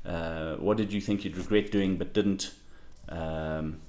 [0.05, 2.53] Uh, what did you think you'd regret doing but didn't?
[3.09, 3.81] Um,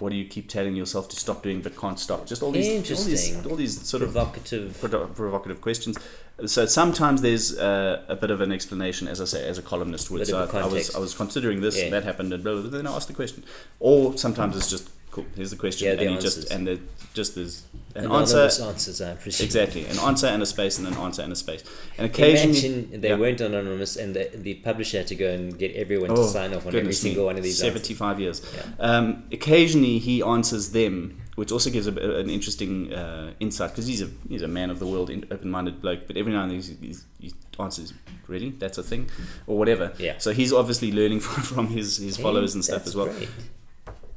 [0.00, 2.26] what do you keep telling yourself to stop doing but can't stop?
[2.26, 4.78] Just all these, all these, all these sort of Provocative.
[5.14, 5.98] provocative questions.
[6.46, 10.10] So sometimes there's uh, a bit of an explanation, as I say, as a columnist
[10.10, 10.26] would.
[10.26, 10.94] So I, I was.
[10.94, 11.90] I was considering this, Yeah.
[11.90, 13.42] that happened, and blah, blah, blah, then I asked the question.
[13.80, 15.26] Or sometimes it's just cool.
[15.36, 16.50] Here's the question, Yeah, the and you just answers.
[16.52, 16.78] and there
[17.14, 18.62] just there's an Anonymous answer.
[18.64, 19.44] answers, I presume.
[19.46, 21.64] Exactly, an answer and a space, and an answer and a space.
[21.96, 23.16] And occasionally, Imagine they Yeah.
[23.16, 26.54] weren't anonymous and the, the publisher had to go and get everyone to Oh, sign
[26.54, 27.60] off on every me, single one of these.
[27.62, 27.72] answers.
[27.82, 28.42] 75 years.
[28.54, 28.62] Yeah.
[28.78, 34.02] Um, occasionally, he answers them, which also gives a, an interesting uh, insight because he's
[34.02, 36.06] a he's a man of the world, in- open-minded bloke.
[36.06, 37.92] But every now and then he's, he's, he answers,
[38.28, 39.08] "Really, that's a thing,"
[39.46, 39.92] or whatever.
[39.98, 40.18] Yeah.
[40.18, 43.06] So he's obviously learning from, from his, his followers and stuff That's as well.
[43.06, 43.28] great.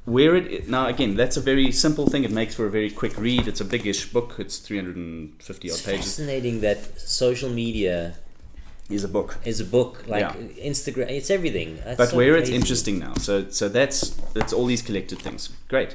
[0.06, 2.24] Where it now again, that's a very simple thing.
[2.24, 3.48] It makes for a very quick read.
[3.48, 4.36] It's a biggish book.
[4.40, 6.06] It's 350 odd It's pages.
[6.06, 8.16] fascinating that social media
[8.90, 9.38] Is a book.
[9.46, 10.34] is a book like Yeah.
[10.72, 11.08] Instagram.
[11.10, 11.78] It's everything.
[11.86, 14.00] That's but so where it's interesting now so so that's
[14.34, 15.92] that's all these collected things great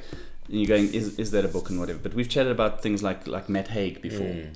[0.49, 3.03] and you're going is, is that a book and whatever but we've chatted about things
[3.03, 4.55] like like matt haig before Mm.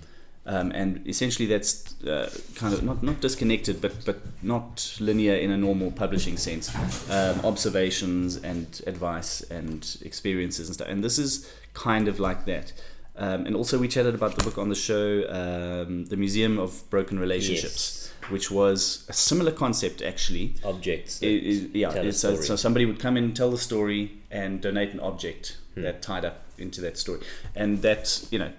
[0.53, 5.51] Um, and essentially that's uh, kind of not, not disconnected but but not linear in
[5.51, 6.67] a normal publishing sense.
[7.11, 10.89] Um, observations and advice and experiences and stuff.
[10.89, 12.73] And this is kind of like that.
[13.17, 16.89] Um, and also we chatted about the book on the show um, the museum of
[16.91, 20.55] broken relationships which was a similar concept actually.
[20.65, 21.21] Objects.
[21.23, 24.13] it, it, yeah, tell a it's, so, so somebody would come in, tell the story,
[24.31, 25.83] and donate an object Hmm.
[25.83, 27.21] that tied up into that story,
[27.55, 28.51] and that you know,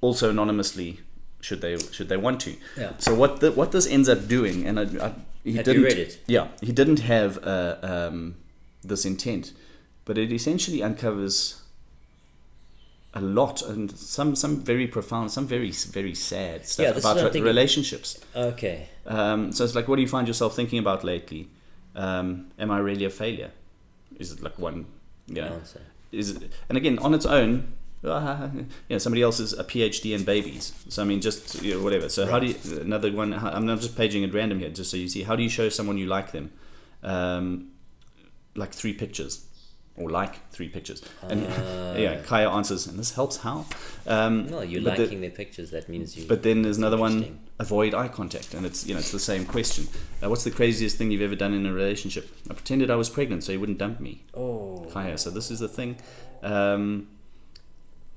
[0.00, 1.00] also anonymously,
[1.44, 2.56] should they should they want to.
[2.76, 2.92] Yeah.
[2.98, 5.12] So what the, what this ends up doing, and I, I,
[5.44, 5.82] he Have didn't.
[5.82, 6.18] read it?
[6.26, 8.36] Yeah, he didn't have uh, um,
[8.82, 9.52] this intent,
[10.06, 11.60] but it essentially uncovers
[13.12, 17.40] a lot and some some very profound, some very very sad stuff Yeah, about re-
[17.42, 18.18] relationships.
[18.34, 18.88] okay.
[19.06, 21.48] Um, so it's like, what do you find yourself thinking about lately?
[21.94, 23.50] Um, am I really a failure?
[24.18, 24.86] Is it like one?
[25.26, 25.52] Yeah.
[25.52, 25.82] Answer.
[26.10, 27.72] Is it, and again, on its own,
[28.12, 30.72] uh, you know, somebody else is a PhD in babies.
[30.88, 32.08] So I mean, just you know, whatever.
[32.08, 33.32] So how do you another one?
[33.34, 35.22] I'm not just paging at random here, just so you see.
[35.22, 36.52] How do you show someone you like them?
[37.02, 37.70] Um,
[38.56, 39.46] like three pictures,
[39.96, 41.02] or like three pictures.
[41.22, 41.42] And
[41.98, 43.66] yeah, Khaya answers, and this helps how?
[44.06, 45.70] Um, No, you're but the- liking their pictures.
[45.72, 46.26] That means you.
[46.26, 49.44] but then there's another one: avoid eye contact, and it's you know it's the same
[49.44, 49.88] question.
[50.22, 52.28] Uh, what's the craziest thing you've ever done in a relationship?
[52.50, 54.22] I pretended I was pregnant so you wouldn't dump me.
[54.34, 54.86] oh.
[54.90, 55.18] Khaya.
[55.18, 55.96] So this is the thing.
[56.42, 57.08] Um,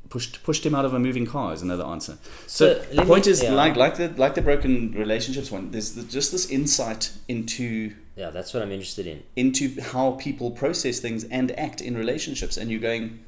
[0.10, 2.18] pushed pushed him out of a moving car is another answer.
[2.48, 3.52] So, So, the point me- is yeah.
[3.54, 5.72] like like the like the broken relationships one.
[5.72, 9.24] There's the, just this insight into Yeah, that's what I'm interested in.
[9.36, 13.20] into how people process things and act in relationships, and you're going,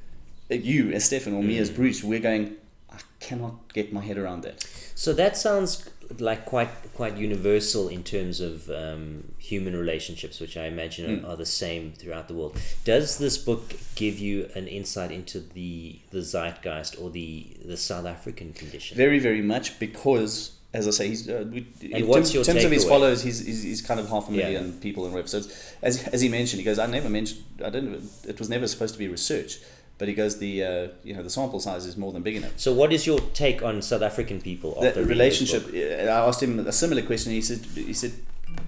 [0.51, 1.61] uh, you as Stefan or me Mm.
[1.61, 2.55] as Bruce, we're going.
[2.91, 4.65] I cannot get my head around that.
[4.95, 10.65] So that sounds like quite quite universal in terms of um, human relationships, which I
[10.65, 11.25] imagine Hmm.
[11.25, 12.57] are, are the same throughout the world.
[12.83, 18.05] Does this book give you an insight into the the zeitgeist or the the South
[18.05, 18.97] African condition?
[18.97, 22.85] Very, very much because, as I say, he's uh, we, in terms, terms of his
[22.85, 24.43] followers, he's, he's, he's kind of half a Yeah.
[24.49, 25.27] million people in web.
[25.29, 28.09] So it's, as as he mentioned, he goes, I never mentioned, I didn't.
[28.27, 29.59] It was never supposed to be research,
[29.99, 32.53] but he goes, the uh, you know the sample size is more than big enough.
[32.57, 34.71] so, what is your take on South African people?
[34.81, 35.63] The after this relationship.
[35.73, 37.31] I asked him a similar question.
[37.33, 38.13] He said, he said,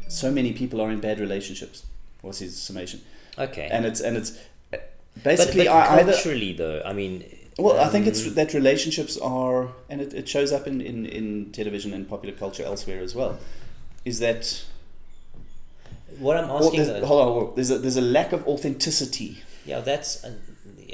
[0.10, 1.86] so many people are in bad relationships.
[2.22, 3.02] Was his summation,
[3.39, 4.38] Okay, and it's and it's uh,
[4.72, 6.12] but, basically but I, either.
[6.12, 7.24] culturally, though, I mean,
[7.58, 11.06] Well, I think um, it's that relationships are, and it, it shows up in, in,
[11.08, 13.39] in television and popular culture elsewhere as well,
[14.06, 14.65] is that
[16.20, 16.84] what I'm well, asking.
[16.84, 19.39] there's, though- hold on, hold on, there's a there's a lack of authenticity.
[19.65, 20.34] Yeah, that's uh,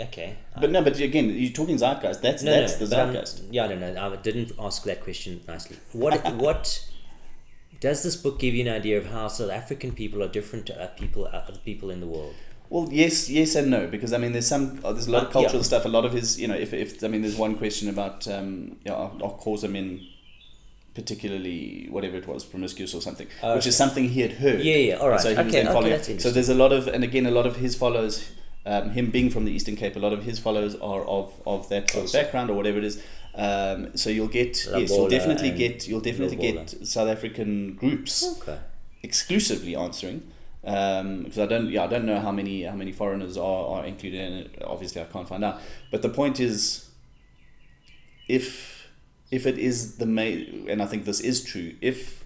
[0.01, 0.37] okay.
[0.59, 2.21] But no, but again, you're talking zeitgeist.
[2.21, 3.43] That's No, that's no, the zeitgeist.
[3.51, 5.77] yeah, no, no, I didn't ask that question nicely.
[5.93, 6.85] What what
[7.79, 10.75] does this book give you an idea of how South African people are different to
[10.75, 12.33] other people other people in the world?
[12.69, 15.29] Well, yes, yes, and no, because I mean, there's some uh, there's a lot of
[15.29, 15.61] Uh, cultural yeah.
[15.71, 15.85] stuff.
[15.85, 18.77] A lot of his, you know, if, if I mean, there's one question about um,
[18.85, 20.01] yeah, are, cause Xhosa men
[20.93, 24.61] particularly whatever it was promiscuous or something, Oh, which is something he had heard.
[24.61, 25.19] Yeah, yeah, all right.
[25.21, 26.19] So he was Okay, then okay, following.
[26.19, 28.31] so there's a lot of, and again, a lot of his followers,
[28.67, 31.69] um, him being from the Eastern Cape, a lot of his followers are of of
[31.69, 33.01] that sort of background or whatever it is.
[33.33, 38.59] Um, so you'll get yes, you'll definitely get you'll definitely get South African groups Okay.
[39.03, 40.21] exclusively answering.
[40.65, 43.85] Um, because I don't, yeah, I don't know how many how many foreigners are, are
[43.85, 44.63] included in it.
[44.65, 45.61] Obviously, I can't find out.
[45.91, 46.89] But the point is,
[48.27, 48.89] if
[49.31, 52.25] if it is the main, and I think this is true, if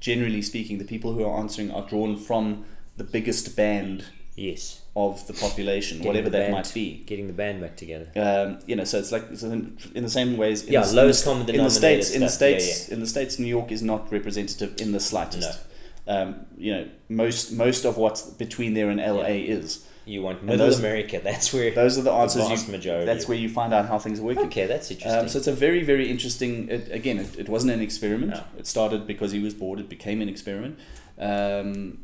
[0.00, 4.04] generally speaking, the people who are answering are drawn from the biggest band
[4.36, 4.80] Yes.
[4.96, 7.02] of the population, Getting whatever the that band- might be.
[7.06, 8.08] Getting the band back together.
[8.16, 10.64] Um, you know, so it's like so in, in the same ways.
[10.64, 12.10] In Yeah, the, lowest the, common in the states.
[12.10, 14.92] In the denominator stuff, yeah, states, in the states, New York is not representative in
[14.92, 15.58] the slightest.
[16.06, 19.86] Um, you know, most most of what's between there and LA is.
[20.06, 21.18] You want Middle those- America.
[21.24, 22.46] That's where Those are the answers.
[22.46, 23.06] vast you, majority.
[23.06, 24.44] that's where you find out how things are working.
[24.46, 25.18] Okay, that's interesting.
[25.18, 26.68] Um, so it's a very, very interesting.
[26.68, 28.32] It, again, it, it wasn't an experiment.
[28.32, 28.44] No.
[28.58, 29.80] It started because he was bored.
[29.80, 30.78] It became an experiment,
[31.18, 32.00] um,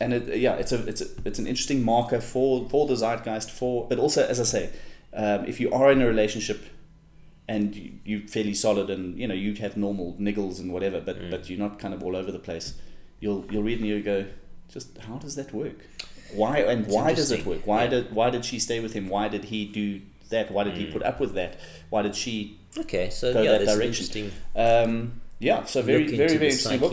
[0.00, 3.50] and it, yeah, it's a it's a, it's an interesting marker for for the zeitgeist.
[3.50, 4.70] For but also, as I say,
[5.14, 6.60] um, if you are in a relationship
[7.48, 11.16] and you, you're fairly solid and you know you have normal niggles and whatever, but
[11.20, 11.30] Mm.
[11.30, 12.74] but you're not kind of all over the place,
[13.20, 14.26] you'll you'll read and you go,
[14.68, 15.78] just how does that work?
[16.32, 17.66] Why and why does it work?
[17.66, 17.90] Why Yeah.
[17.90, 19.08] did why did she stay with him?
[19.08, 20.50] Why did he do that?
[20.52, 20.92] Why did he Mm.
[20.92, 21.58] put up with that?
[21.90, 23.84] Why did she okay, so go yeah, that direction.
[23.88, 24.30] interesting.
[24.54, 26.92] um, yeah, so very, very, very interesting book.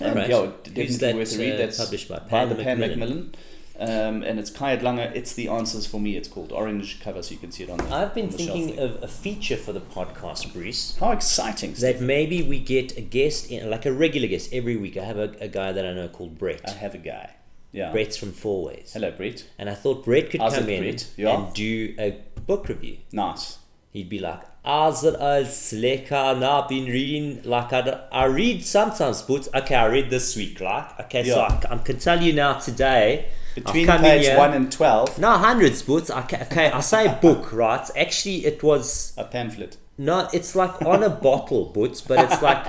[0.00, 0.28] All And right.
[0.28, 1.54] yeah, definitely that, worth a read.
[1.54, 2.18] uh, That's published by?
[2.18, 3.34] by Pan the Pan Macmillan?
[3.78, 5.14] Um, and it's Khaya Dlanga.
[5.14, 6.16] It's the answers for me.
[6.16, 7.76] It's called orange cover, so you can see it on.
[7.76, 10.96] The, I've been thinking of a feature for the podcast, Bruce.
[10.98, 11.74] how exciting!
[11.74, 14.96] That maybe we get a guest in, like a regular guest every week.
[14.96, 16.62] I have a, a guy that I know called Brett.
[16.66, 17.30] I have a guy.
[17.72, 17.92] Yeah.
[17.92, 18.94] Brett's from Fourways.
[18.94, 19.44] Hello, Brett.
[19.58, 21.36] And I thought Brett could How's come in Yeah.
[21.44, 22.96] and do a book review.
[23.12, 23.58] Nice.
[23.90, 26.38] He'd be like, as it is lekker.
[26.38, 29.48] Now I've been reading, like I, I read sometimes books.
[29.54, 31.60] Okay, I read this week, like, okay, so Yeah.
[31.70, 33.28] I, I can tell you now today.
[33.54, 36.10] Between I've come in page here- one and twelve, No, hundreds books.
[36.10, 37.88] Okay, okay, I say book, right?
[37.96, 39.78] Actually, it was a pamphlet.
[39.96, 42.66] no, it's like on a bottle, boots, but it's like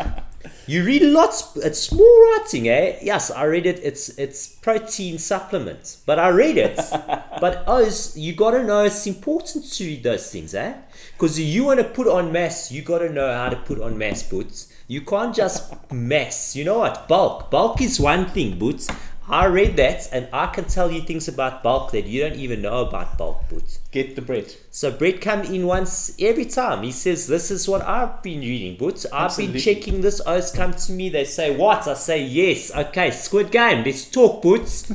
[0.65, 1.57] you read lots.
[1.57, 2.99] It's small writing, eh?
[3.01, 3.81] Yes, I read it.
[3.83, 6.77] It's it's protein supplements, but I read it.
[7.41, 10.73] but oh, you got to know it's important to read those things, eh?
[11.17, 13.97] Because you want to put on mass, you got to know how to put on
[13.97, 14.71] mass boots.
[14.87, 16.55] You can't just mass.
[16.55, 17.07] You know what?
[17.07, 17.49] Bulk.
[17.49, 18.87] Bulk is one thing, boots.
[19.29, 22.61] I read that, and I can tell you things about bulk that you don't even
[22.61, 23.79] know about bulk, Boots.
[23.91, 24.53] Get the bread.
[24.71, 26.83] So Brett come in once every time.
[26.83, 29.05] He says, "This is what I've been reading, Boots.
[29.11, 30.21] I've been checking this.
[30.25, 31.09] O's come to me.
[31.09, 31.87] They say what?
[31.87, 32.73] I say yes.
[32.73, 33.83] Okay, Squid Game.
[33.83, 34.83] Let's talk, Boots.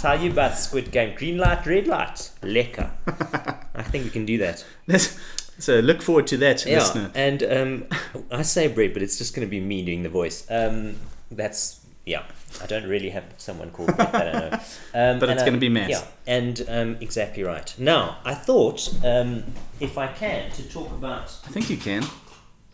[0.00, 1.16] tell you about Squid Game.
[1.16, 2.30] Green light, red light.
[2.42, 2.90] Lekker.
[3.74, 4.64] I think we can do that.
[5.58, 7.10] So look forward to that, Yeah, listener.
[7.16, 7.86] and um,
[8.30, 10.46] I say Brett, but it's just going to be me doing the voice.
[10.48, 10.94] Um,
[11.32, 12.22] that's yeah.
[12.62, 14.60] I don't really have someone called Brett that I know.
[15.12, 15.90] Um, But it's gonna um, be Matt.
[15.90, 17.72] Yeah, and um, exactly right.
[17.78, 19.44] Now, I thought um,
[19.80, 22.04] if I can to talk about I think you can,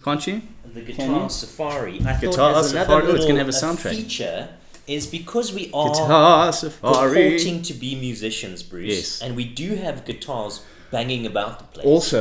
[0.05, 0.43] can't you?
[0.73, 1.29] the Can guitar you?
[1.29, 2.01] safari.
[2.07, 3.91] I Guitar thought as another Safari, oh, it's little gonna have a uh, soundtrack.
[3.97, 4.49] feature
[4.87, 7.23] is because we are Guitar Safari.
[7.25, 9.23] purporting to be musicians, Bruce, Yes.
[9.23, 10.63] and we do have guitars
[10.97, 11.87] banging about the place.
[11.95, 12.21] Also,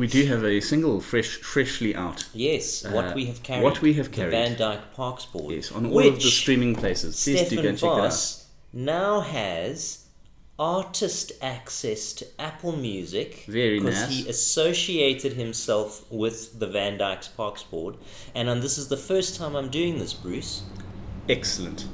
[0.00, 2.18] we do have a single fresh, freshly out.
[2.48, 2.66] Yes,
[2.96, 3.64] what Uh, we have carried.
[3.66, 4.30] what we have the carried.
[4.38, 5.52] Van Dyke Parks board.
[5.54, 7.12] Yes, on all of the streaming places.
[7.24, 8.36] Please do go and check that out.
[8.72, 9.76] Now has
[10.58, 13.44] artist access to Apple Music.
[13.48, 17.94] Very because he associated himself with the Van Dyke's Parks board,
[18.34, 20.62] and um, this is the first time I'm doing this, Bruce.
[21.28, 21.86] Excellent.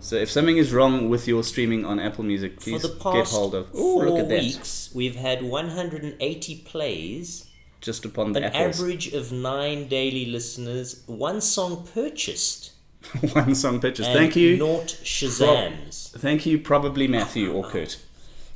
[0.00, 3.28] So if something is wrong with your streaming on Apple Music, please For the get
[3.28, 3.68] hold of.
[3.74, 4.42] Oh, look at that!
[4.42, 7.44] weeks, we've had 180 plays.
[7.80, 8.80] Just upon the An apples.
[8.80, 12.72] average of nine daily listeners, one song purchased,
[13.32, 14.10] One song purchased.
[14.10, 14.56] Thank you.
[14.56, 16.10] Not Shazams.
[16.18, 17.98] Thank you, probably Matthew or Kurt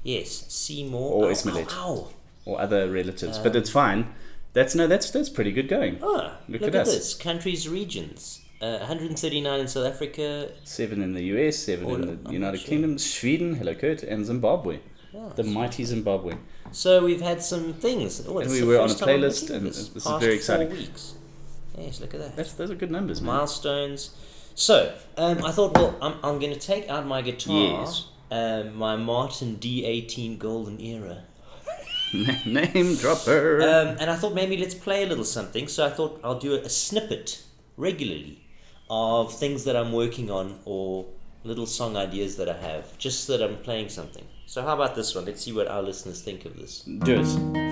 [0.03, 1.13] Yes, Seymour.
[1.13, 2.13] Or Ow, Ismail.
[2.45, 4.13] or other relatives, but it's fine.
[4.53, 5.99] That's no, that's that's pretty good going.
[6.03, 6.95] Ah, Look look, at at, us.
[6.95, 7.15] this.
[7.15, 8.42] Countries, regions.
[8.63, 10.53] Uh, 139 in South Africa.
[10.63, 12.69] Seven in the US, seven Oh, in the I'm United sure.
[12.69, 14.79] Kingdom, Sweden, hello Kurt, and Zimbabwe.
[15.13, 16.37] Yeah, The mighty Zimbabwe.
[16.71, 18.25] So we've had some things.
[18.27, 19.89] Oh, And we were on a playlist, and this.
[19.89, 20.69] this is very exciting.
[20.69, 21.15] Four weeks.
[21.77, 22.37] Yes, look at that.
[22.37, 23.35] That's those are good numbers, man.
[23.35, 24.15] Milestones.
[24.55, 28.07] So um, I thought, well, I'm, I'm going to take out my guitar, Yes.
[28.31, 31.25] um, my Martin D18 Golden Era,
[32.47, 33.61] Name dropper.
[33.63, 35.67] um, and I thought maybe let's play a little something.
[35.67, 37.43] So I thought I'll do a, a snippet
[37.77, 38.42] regularly
[38.93, 41.07] of things that I'm working on or
[41.45, 44.25] little song ideas that I have, just that I'm playing something.
[44.45, 45.25] So how about this one?
[45.25, 46.83] Let's see what our listeners think of this.
[46.83, 47.72] Do it.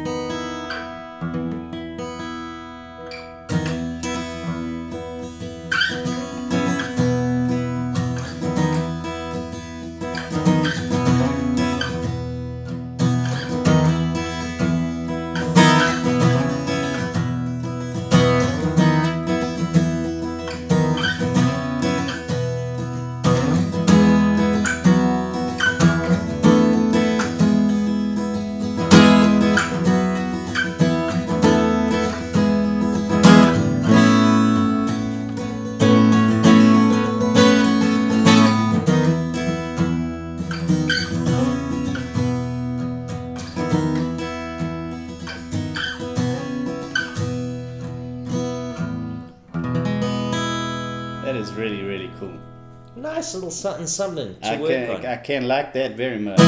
[53.60, 55.06] Something, something to I work can on.
[55.06, 56.38] I can like that very much.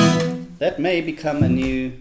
[0.58, 1.92] That may become a new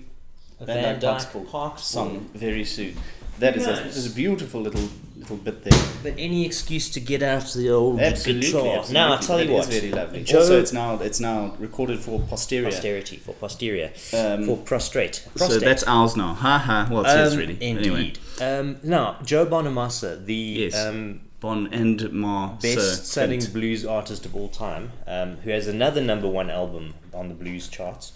[0.60, 2.96] A Van Van Dyke Dyke Parks Parks song very soon.
[3.40, 4.88] That is a, this is a beautiful little
[5.18, 5.80] little bit there.
[6.04, 8.78] But any excuse to get out the old Absolutely, guitar.
[8.80, 8.94] absolutely.
[8.94, 10.24] Now I tell That you is what, very lovely.
[10.24, 12.70] Joe- also, it's now it's now recorded for posterior.
[12.70, 15.26] posterity for posterior Um, for prostrate.
[15.38, 16.34] So that's ours now.
[16.36, 16.88] Ha ha.
[16.92, 17.58] Well, it's his Um, really.
[17.62, 17.78] Indeed.
[17.88, 20.76] Anyway, Um, now, Joe Bonamassa, the Yes.
[20.76, 22.54] um, Bon and Ma.
[22.62, 27.28] best-selling Sir, blues artist of all time, um, who has another number one album on
[27.28, 28.14] the blues charts.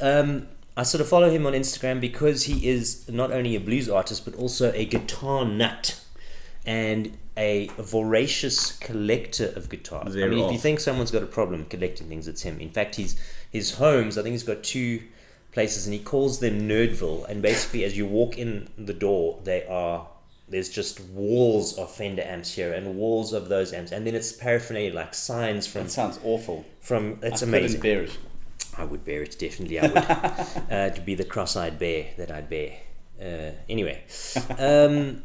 [0.00, 0.46] Um,
[0.76, 4.24] I sort of follow him on Instagram because he is not only a blues artist
[4.24, 5.98] but also a guitar nut
[6.64, 10.14] and a voracious collector of guitars.
[10.14, 12.60] I Very mean, if you think someone's got a problem collecting things, it's him.
[12.60, 13.18] In fact, he's
[13.50, 14.18] his homes.
[14.18, 15.02] I think he's got two
[15.52, 17.28] places, and he calls them Nerdville.
[17.28, 20.06] And basically, as you walk in the door, they are
[20.52, 24.32] there's just walls of Fender amps here and walls of those amps, and then it's
[24.32, 26.64] paraphernalia like signs from That sounds awful.
[26.80, 27.18] from.
[27.22, 27.80] It's I amazing.
[27.80, 28.18] couldn't bear it.
[28.78, 29.80] I would bear it definitely.
[29.80, 29.96] I would
[30.72, 32.72] uh, to be the cross-eyed bear that I'd bear.
[33.20, 34.02] Uh, anyway,
[34.58, 35.22] um,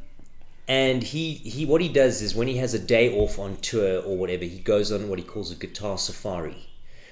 [0.67, 4.01] and he he what he does is when he has a day off on tour
[4.03, 6.67] or whatever, he goes on what he calls a guitar safari,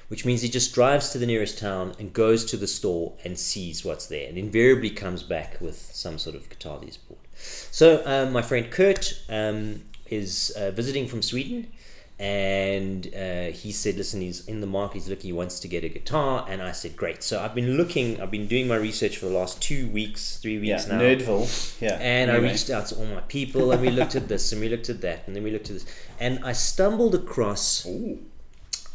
[0.09, 3.37] which means he just drives to the nearest town and goes to the store and
[3.39, 7.24] sees what's there, and invariably comes back with some sort of guitar that he's bought.
[7.35, 11.67] So um, my friend Kurt um, is uh, visiting from Sweden
[12.17, 14.95] and uh, he said, "Listen, he's in the market.
[14.95, 15.27] He's looking.
[15.27, 18.21] He wants to get a guitar." And I said, "Great." So I've been looking.
[18.21, 20.99] I've been doing my research for the last two weeks, three Yeah, weeks now.
[20.99, 21.81] Nerdville.
[21.81, 21.97] Yeah.
[21.99, 24.69] And I reached out to all my people, and we looked at this, and we
[24.69, 25.85] looked at that, and then we looked at this,
[26.17, 28.19] and I stumbled across Ooh.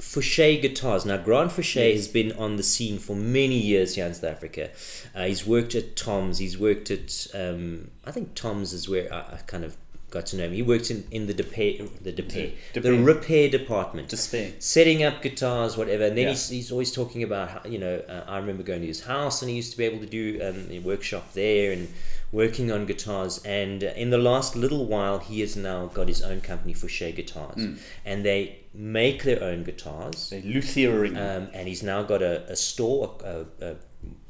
[0.01, 1.05] Fouché Guitars.
[1.05, 4.71] Now, Grant Fouché has been on the scene for many years here in South Africa.
[5.15, 6.39] Uh, he's worked at Tom's.
[6.39, 9.77] He's worked at, um, I think Tom's is where I, I kind of
[10.11, 10.53] got to know him.
[10.53, 13.49] He worked in, in the repair, the repair, the Repair.
[13.49, 14.53] department Despair.
[14.59, 16.05] setting up guitars, whatever.
[16.05, 16.31] And then Yeah.
[16.31, 19.41] he's, he's always talking about, how, you know, uh, I remember going to his house
[19.43, 21.89] and he used to be able to do um, a workshop there and
[22.33, 23.39] working on guitars.
[23.45, 27.15] And uh, in the last little while, he has now got his own company, Fouché
[27.15, 27.61] Guitars.
[28.05, 30.31] And they make their own guitars.
[30.31, 31.17] The Luthering.
[31.17, 33.75] Um, and he's now got a, a store, a, a,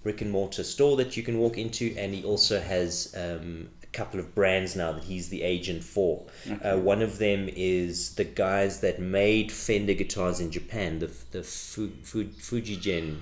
[0.02, 4.20] brick and mortar store that you can walk into, and he also has um, couple
[4.20, 6.24] of brands now that he's the agent for.
[6.62, 11.42] Uh, one of them is the guys that made Fender guitars in Japan, the the
[11.42, 13.18] Fu, Fu, Fujigen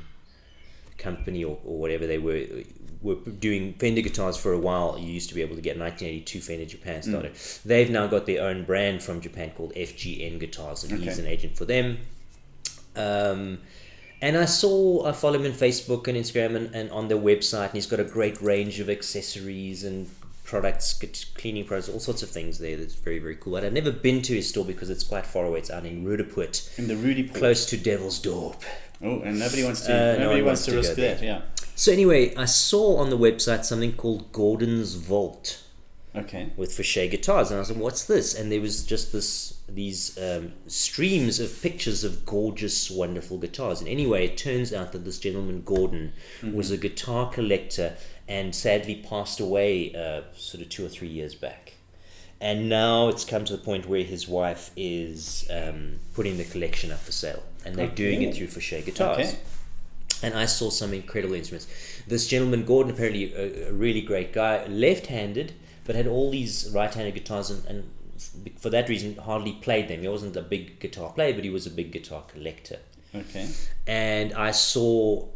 [0.99, 2.45] company or, or whatever they were
[3.01, 4.99] were doing Fender guitars for a while.
[4.99, 7.33] You used to be able to get 1982 Fender Japan started.
[7.65, 11.57] They've now got their own brand from Japan called FGN Guitars, and he's an agent
[11.57, 11.99] for them.
[12.97, 13.61] Um,
[14.21, 17.67] and I saw, I follow him on Facebook and Instagram and, and on their website,
[17.67, 20.11] and he's got a great range of accessories and
[20.49, 20.95] products,
[21.37, 22.77] cleaning products, all sorts of things there.
[22.77, 23.53] That's very, very cool.
[23.53, 25.59] But I've never been to his store because it's quite far away.
[25.59, 27.35] It's out in Roodepoort, in the Roodepoort.
[27.35, 28.57] close to Devil's Dorp.
[29.03, 29.93] Oh, and nobody wants to.
[29.93, 31.23] Uh, nobody one wants wants to to risk that.
[31.23, 31.43] Yeah.
[31.77, 35.63] So anyway, I saw on the website something called Gordon's Vault.
[36.17, 36.51] Okay.
[36.57, 40.19] with Fouché guitars, and I was like, "What's this?" And there was just this these
[40.19, 43.81] um, streams of pictures of gorgeous, wonderful guitars.
[43.81, 47.97] And anyway, it turns out that this gentleman Gordon was a guitar collector
[48.29, 51.75] and sadly passed away uh, sort of two or three years back.
[52.41, 56.93] And now it's come to the point where his wife is um, putting the collection
[56.93, 59.39] up for sale, and they're doing it through Fouché guitars Okay.
[60.23, 61.67] and I saw some incredible instruments.
[62.07, 65.53] This gentleman Gordon, apparently a, a really great guy, left-handed,
[65.85, 67.91] but had all these right-handed guitars, and, and
[68.59, 70.01] for that reason, hardly played them.
[70.01, 72.79] He wasn't a big guitar player, but he was a big guitar collector.
[73.15, 73.49] Okay.
[73.87, 75.27] And I saw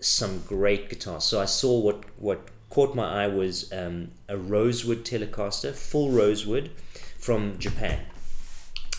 [0.00, 1.24] some great guitars.
[1.24, 6.70] So I saw what what caught my eye was um, a rosewood Telecaster, full rosewood,
[7.18, 8.06] from Japan.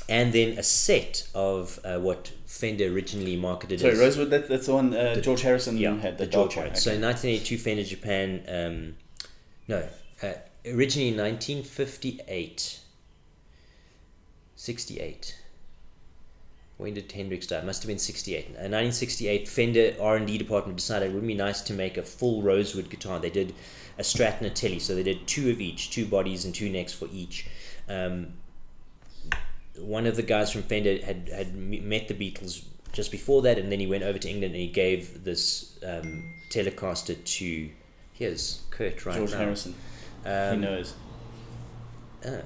[0.09, 4.29] And then a set of uh, what Fender originally marketed Sorry, as Rosewood.
[4.29, 6.17] That, that's the one uh, George Harrison yeah, had.
[6.17, 6.55] the The, George.
[6.55, 6.75] Harrison.
[6.75, 8.95] So in 1982, Fender Japan, um,
[9.69, 9.87] no,
[10.21, 10.33] uh,
[10.65, 12.79] originally in 1958,
[14.57, 15.40] 68.
[16.81, 17.59] When did Hendrix die?
[17.59, 18.45] It must have been 68.
[18.45, 22.89] In 1968, Fender R&D department decided it would be nice to make a full rosewood
[22.89, 23.19] guitar.
[23.19, 23.53] They did
[23.99, 26.69] a Strat and a Telly, so they did two of each, two bodies and two
[26.69, 27.45] necks for each.
[27.87, 28.33] Um,
[29.77, 32.63] one of the guys from Fender had had met the Beatles
[32.93, 36.33] just before that, and then he went over to England and he gave this um,
[36.49, 37.69] Telecaster to
[38.13, 39.37] here's Kurt right George now.
[39.37, 39.75] Harrison.
[40.23, 40.93] he Um, knows.
[42.25, 42.41] ah,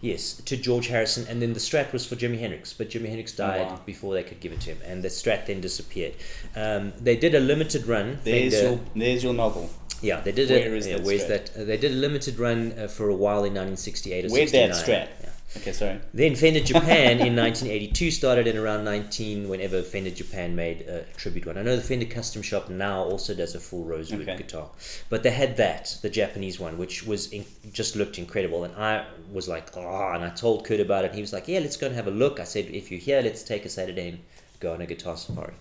[0.00, 3.32] yes, to George Harrison, and then the Strat was for Jimi Hendrix, but Jimi Hendrix
[3.32, 3.80] died Oh, wow.
[3.86, 6.14] before they could give it to him, and the Strat then disappeared.
[6.56, 8.18] Um, they did a limited run.
[8.24, 9.70] There's Fender- your there's your novel.
[10.02, 11.28] yeah, they did Where a, is yeah, that where's Strat?
[11.54, 11.62] that?
[11.62, 14.68] Uh, they did a limited run uh, for a while in 1968 or Where's 69.
[14.70, 15.08] that Strat?
[15.24, 15.30] Yeah.
[15.56, 15.98] Okay, sorry.
[16.12, 21.46] Then Fender Japan in 1982 started, and around 19, whenever Fender Japan made a tribute
[21.46, 21.56] one.
[21.56, 24.36] I know the Fender Custom Shop now also does a full rosewood Okay.
[24.36, 24.70] guitar,
[25.08, 28.64] but they had that, the Japanese one, which was in, just looked incredible.
[28.64, 31.08] And I was like, oh, and I told Kurt about it.
[31.08, 32.40] And he was like, yeah, let's go and have a look.
[32.40, 34.18] I said, if you're here, let's take a Saturday and
[34.60, 35.52] go on a guitar safari.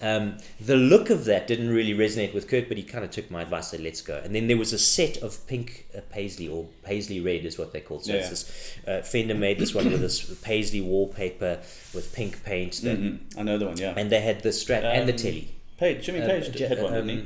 [0.00, 3.30] Um, the look of that didn't really resonate with Kurt, but he kind of took
[3.30, 4.20] my advice, said, let's go.
[4.24, 7.72] And then there was a set of pink uh, paisley, or paisley red is what
[7.72, 8.00] they call.
[8.00, 8.18] So Yeah.
[8.20, 11.58] it's this uh, Fender made this one with this paisley wallpaper
[11.94, 13.18] with pink paint, that, Mhm.
[13.36, 13.76] I know the one.
[13.78, 13.94] Yeah.
[13.96, 15.48] and they had the Strat and the Um, Telly.
[15.78, 17.22] Page Jimmy Uh, Page Ja- had one, didn't he?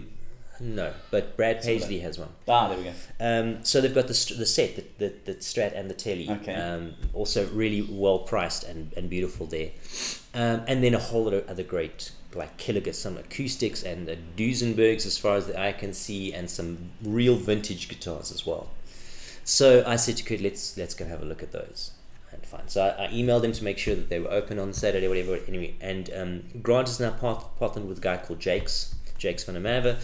[0.60, 2.28] No, but Brad Paisley has one.
[2.46, 2.92] Ah, there we go.
[3.18, 6.28] Um, so they've got the, the set, the, the, the Strat and the Telly.
[6.28, 6.54] Okay.
[6.54, 9.70] Um, also really well priced and, and beautiful there.
[10.34, 14.18] Um, and then a whole lot of other great, like Killiger, some acoustics and the
[14.36, 18.68] Duesenbergs as far as the eye can see, and some real vintage guitars as well.
[19.44, 21.92] So I said to Kurt, let's, let's go have a look at those.
[22.32, 22.68] And fine.
[22.68, 25.38] So I, I emailed them to make sure that they were open on Saturday, whatever.
[25.48, 29.62] Anyway, and um, Grant is now part, partnered with a guy called Jakes, Jakes van
[29.62, 29.98] der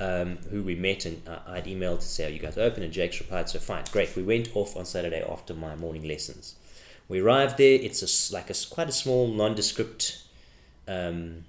[0.00, 3.20] um, who we met, and I'd emailed to say, "Are you guys open?" And Jakes
[3.20, 6.54] replied, "So fine, great." We went off on Saturday after my morning lessons.
[7.08, 7.78] We arrived there.
[7.80, 10.22] It's a like a, quite a small, nondescript
[10.88, 11.44] um,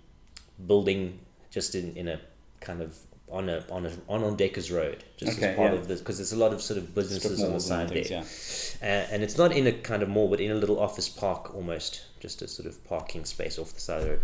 [0.68, 1.20] building,
[1.50, 2.20] just in, in a
[2.60, 2.98] kind of
[3.30, 5.80] on a on a on on Deckers Road, just Okay, as part yeah.
[5.80, 8.04] of this because there's a lot of sort of businesses on the side there.
[8.04, 8.88] things, yeah.
[8.88, 11.56] Uh, and it's not in a kind of mall, but in a little office park
[11.56, 14.22] almost, just a sort of parking space off the side of the road.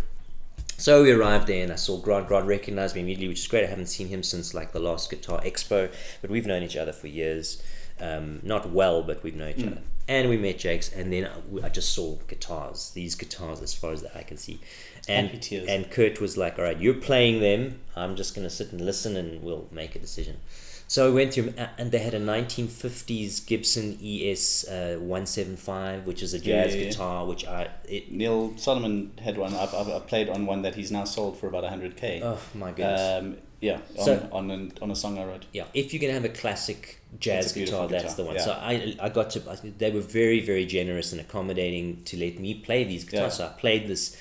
[0.80, 2.26] So we arrived there, and I saw Grant.
[2.26, 3.64] Grant recognized me immediately, which is great.
[3.64, 6.92] I haven't seen him since like the last Guitar Expo, but we've known each other
[6.92, 7.62] for years.
[8.00, 9.82] um, not well, but we've known each other.
[10.08, 13.92] And we met Jakes, and then I, I just saw guitars, these guitars, as far
[13.92, 14.58] as I can see.
[15.06, 15.28] And
[15.68, 17.80] and Kurt was like, "All right, you're playing them.
[17.94, 20.38] I'm just gonna sit and listen, and we'll make a decision."
[20.90, 26.20] So I went through, a- and they had a 1950s Gibson ES uh, 175, which
[26.20, 26.90] is a jazz Yeah, yeah, yeah.
[26.90, 28.10] guitar, which I it.
[28.10, 29.54] Neil Solomon had one.
[29.54, 32.22] I've, I've, played on one that he's now sold for about 100k.
[32.24, 33.22] Oh my goodness!
[33.22, 35.46] um, yeah, on, So- on, an, on a song I wrote.
[35.52, 38.44] yeah, if you're gonna have a classic jazz a beautiful guitar, that's the guitar, one.
[38.44, 42.40] So I I got to I, they were very very generous and accommodating to let
[42.40, 43.38] me play these guitars.
[43.38, 43.46] Yeah.
[43.46, 44.16] So I played this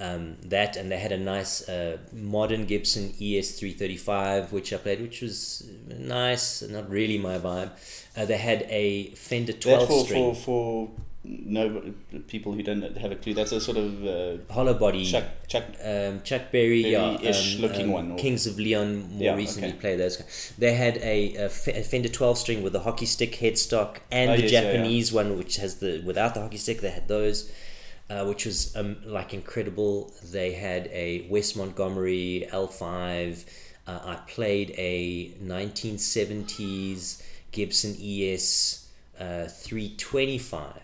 [0.00, 4.72] um, that and they had a nice uh, modern Gibson ES three thirty five which
[4.72, 7.70] I played, which was nice, not really my vibe.
[8.16, 10.90] Uh, they had a Fender twelve for, string for, for
[11.22, 11.92] no
[12.28, 13.34] people who don't have a clue.
[13.34, 15.04] That's a sort of uh, hollow body.
[15.04, 19.10] Chuck, Chuck um, Chuck Berry, yeah, Berry-ish um, looking um, one, or- Kings of Leon
[19.12, 19.78] more Yeah, recently okay.
[19.78, 20.52] played those.
[20.58, 24.52] They had a Fender 12 string with a hockey stick headstock and Oh, the yes,
[24.52, 24.72] yeah, yeah.
[24.72, 26.80] Japanese one, which has the without the hockey stick.
[26.80, 27.50] They had those,
[28.10, 30.12] uh, which was um, like incredible.
[30.24, 33.44] They had a Wes Montgomery L5.
[33.86, 38.88] Uh, I played a 1970s Gibson ES
[39.18, 40.74] uh, 325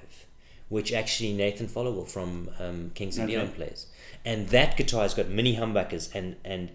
[0.69, 3.37] which actually Nathan Followill from um, Kings of Okay.
[3.37, 3.87] Leon plays.
[4.25, 6.71] And that guitar's got mini humbuckers and and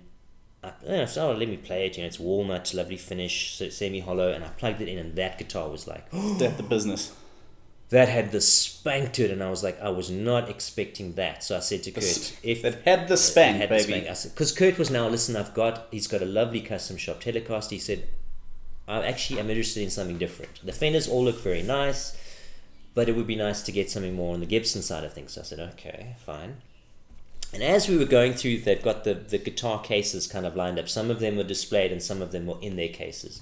[0.64, 1.98] I, you know, so let me play it.
[1.98, 5.16] You know, it's walnut, lovely finish, so semi hollow, and I plugged it in, and
[5.16, 7.14] that guitar was like that the business.
[7.92, 11.44] That had the spank to it, and I was like, I was not expecting that.
[11.44, 13.84] So I said to Kurt, if That had the spank, had baby.
[13.84, 14.08] spank.
[14.08, 17.20] I said, because Kurt was now, listen, I've got, he's got a lovely custom shop
[17.20, 17.70] telecast.
[17.70, 18.08] He said,
[18.88, 20.66] I actually am interested in something different.
[20.66, 22.18] The Fenders all look very nice,
[22.96, 25.34] but it would be nice to get something more on the Gibson side of things.
[25.34, 26.58] So I said, okay, fine.
[27.54, 30.80] And as we were going through, they've got the, the guitar cases kind of lined
[30.80, 30.88] up.
[30.88, 33.42] Some of them were displayed and some of them were in their cases.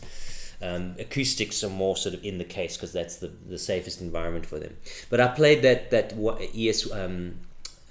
[0.62, 4.46] Um, acoustics are more sort of in the case because that's the, the safest environment
[4.46, 4.76] for them.
[5.10, 6.14] But I played that that
[6.54, 7.40] ES um,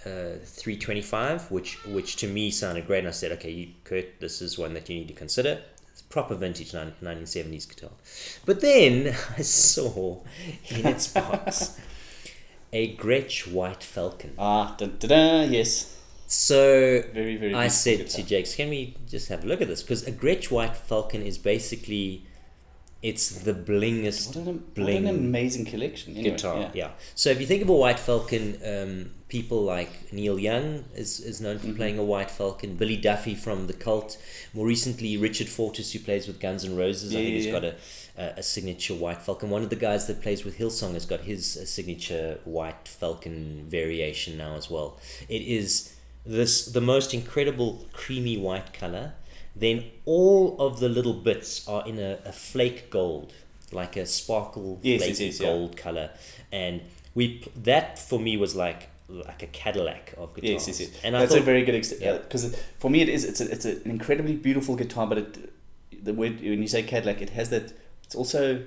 [0.04, 3.00] uh, 325, which which to me sounded great.
[3.00, 5.60] And I said, okay, you, Kurt, this is one that you need to consider.
[5.92, 7.90] It's proper vintage 1970s guitar.
[8.44, 9.08] But then
[9.38, 10.20] I saw
[10.68, 11.80] in its box
[12.72, 14.34] a Gretsch White Falcon.
[14.38, 15.96] Ah, da, da, da, yes.
[16.26, 18.20] So Very, very I said guitar.
[18.20, 19.82] to Jakes, can we just have a look at this?
[19.82, 22.24] Because a Gretsch White Falcon is basically,
[23.02, 26.16] it's the blingest What an, what bling an amazing collection.
[26.16, 26.60] Anyway, guitar.
[26.60, 26.70] yeah.
[26.74, 26.90] Yeah.
[27.14, 31.40] So if you think of a White Falcon, um, people like Neil Young is, is
[31.40, 31.70] known Mm-hmm.
[31.70, 32.74] for playing a White Falcon.
[32.76, 34.18] Billy Duffy from the Cult.
[34.52, 37.12] More recently, Richard Fortus, who plays with Guns N' Roses.
[37.12, 37.52] I think yeah, he's yeah.
[37.52, 37.74] got a,
[38.16, 39.48] a, a signature White Falcon.
[39.50, 44.36] One of the guys that plays with Hillsong has got his signature White Falcon variation
[44.36, 44.98] now as well.
[45.28, 45.94] It is
[46.26, 49.12] this the most incredible creamy white color.
[49.56, 53.32] Then all of the little bits are in a, a flake gold,
[53.72, 55.46] like a sparkle Yes, flake yes, yes, yeah.
[55.48, 56.10] gold color,
[56.52, 56.82] and
[57.14, 60.68] we that for me was like like a Cadillac of guitars.
[60.68, 61.00] Yes, yes, yes.
[61.02, 62.06] And I That's thought, a very good example.
[62.06, 62.12] Yeah.
[62.14, 63.24] Uh, because for me, it is.
[63.24, 65.52] It's a, it's an incredibly beautiful guitar, but it,
[66.04, 67.72] the word when you say Cadillac, it has that.
[68.04, 68.62] It's also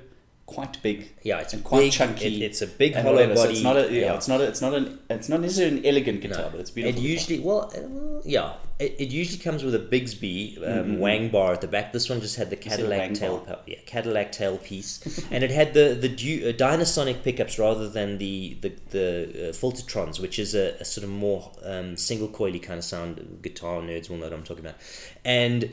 [0.54, 1.00] quite big.
[1.24, 3.36] yeah, it's and quite big, chunky it- it's a big hollow whatever.
[3.36, 3.48] body.
[3.48, 3.84] So it's not a.
[3.94, 4.14] Yeah, yeah.
[4.16, 4.44] It's not a.
[4.52, 5.00] It's not an.
[5.10, 6.50] It's not necessarily an elegant guitar, No.
[6.52, 6.98] but it's beautiful.
[6.98, 7.12] It guitar.
[7.16, 10.38] usually, well, uh, yeah, it, it usually comes with a Bigsby
[10.68, 11.94] um, wang bar at the back.
[11.94, 12.70] This one just had the Mm-hmm.
[12.70, 13.60] Cadillac tail, bar?
[13.68, 18.18] yeah, Cadillac tail piece, and it had the the du- uh, Dynasonic pickups rather than
[18.18, 22.62] the the the uh, Filtertrons, which is a, a sort of more um, single coily
[22.62, 23.40] kind of sound.
[23.42, 24.80] Guitar nerds will know what I'm talking about,
[25.26, 25.72] and.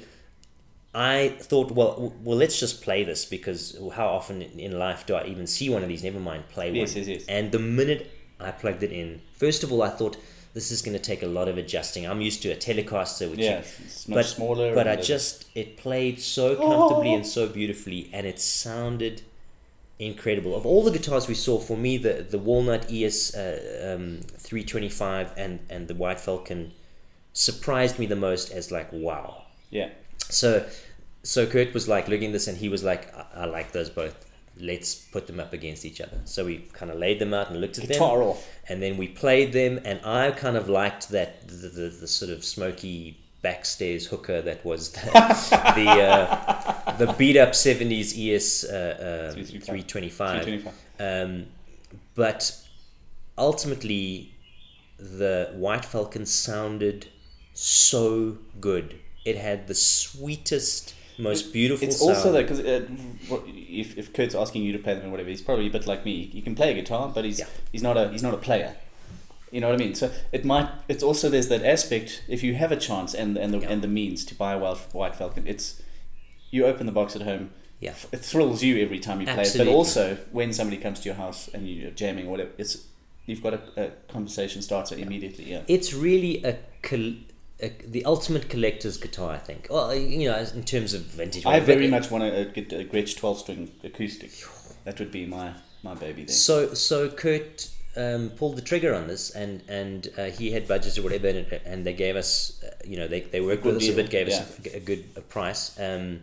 [0.95, 5.27] I thought, well, well, let's just play this because how often in- life do I
[5.27, 6.03] even see one of these?
[6.03, 6.99] Never mind, play Yes, one.
[7.05, 7.25] yes, yes.
[7.29, 8.11] And the minute
[8.41, 10.17] I plugged it in, first of all, I thought
[10.55, 12.07] this is going to take a lot of adjusting.
[12.07, 14.75] I'm used to a Telecaster, which Yeah, it's much smaller.
[14.75, 19.23] but I the- just it played so comfortably and so beautifully, and it sounded
[19.99, 20.55] incredible.
[20.57, 25.33] Of all the guitars we saw, for me, the the Walnut ES uh, um, 325
[25.37, 26.73] and and the White Falcon
[27.35, 29.45] surprised me the most as like wow.
[29.71, 29.91] yeah.
[30.31, 30.67] So,
[31.23, 33.91] so Kurt was like looking at this, and he was like, I, I like those
[33.91, 34.25] both.
[34.61, 36.19] Let's put them up against each other.
[36.25, 38.45] So we kind of laid them out and looked at them, off.
[38.69, 39.81] and then we played them.
[39.85, 44.65] And I kind of liked that the, the, the sort of smoky backstairs hooker that
[44.65, 45.01] was the
[45.77, 49.65] the, uh, the beat up seventies ES uh, um, 335.
[49.65, 50.43] three twenty five.
[50.43, 50.75] 325.
[51.31, 51.47] Um,
[52.17, 52.61] but
[53.37, 54.35] ultimately,
[54.99, 57.07] the White Falcon sounded
[57.55, 58.99] so good.
[59.25, 61.87] It had the sweetest, most beautiful.
[61.87, 62.11] It's sound.
[62.17, 62.87] also though because uh,
[63.47, 66.05] if if Kurt's asking you to play them and whatever, he's probably a bit like
[66.05, 66.27] me.
[66.27, 67.47] He can play a guitar, but he's Yeah.
[67.73, 68.77] he's not a he's not a player.
[69.51, 69.95] You know what I mean?
[69.95, 70.69] So it might.
[70.89, 72.23] It's also there's that aspect.
[72.29, 73.71] If you have a chance and and the Yeah.
[73.71, 75.81] and the means to buy a Wild White Falcon, it's
[76.51, 77.51] you open the box at home.
[77.81, 77.95] Yeah.
[78.11, 79.55] it thrills you every time you play it.
[79.57, 82.85] But also when somebody comes to your house and you're jamming or whatever, it's
[83.27, 85.45] you've got a, a conversation starter immediately.
[85.45, 85.63] Yeah.
[85.69, 87.15] It's really a, col-
[87.61, 89.69] a the ultimate collector's guitar, I think.
[89.71, 91.45] Well, you know, in terms of vintage.
[91.47, 94.31] I very it- much want to get a Gretsch 12 string acoustic.
[94.85, 95.53] That would be my,
[95.83, 96.35] my baby there.
[96.35, 100.99] So so Kurt um, pulled the trigger on this, and and uh, he had budgets
[100.99, 103.83] or whatever, and, and they gave us, uh, you know, they, they worked with Good
[103.83, 104.37] us a bit, gave yeah.
[104.37, 105.79] us a, a good a price.
[105.81, 106.21] Um,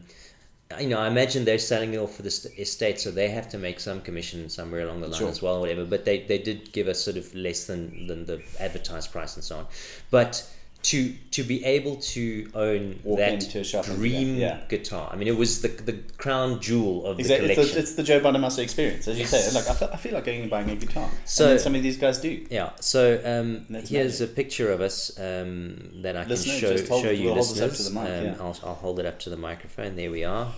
[0.80, 3.58] you know, I imagine they're selling it off for the estate, so they have to
[3.58, 5.30] make some commission somewhere along the line Sure.
[5.30, 5.86] as well, or whatever.
[5.86, 9.44] But they, they did give us sort of less than, than the advertised price and
[9.44, 9.68] so on.
[10.10, 10.50] But
[10.92, 14.62] to to be able to own Walk that into a shop dream yeah.
[14.70, 17.76] guitar, I mean, it was the the crown jewel of Exactly, the it's collection.
[17.76, 19.32] the, it's the Joe Bonamassa experience, as you Yes.
[19.54, 19.60] say.
[19.60, 21.10] Like I feel, I feel like going and buying a guitar.
[21.26, 22.46] So- and some of these guys do.
[22.52, 22.70] Yeah.
[22.80, 24.30] So um, here's magic.
[24.32, 27.48] a picture of us um, that I can Listener, show hold- show you we'll hold
[27.48, 27.90] this up to listeners.
[27.94, 28.36] the mic, um, yeah.
[28.40, 29.96] I'll, I'll hold it up to the microphone.
[29.96, 30.52] There we are.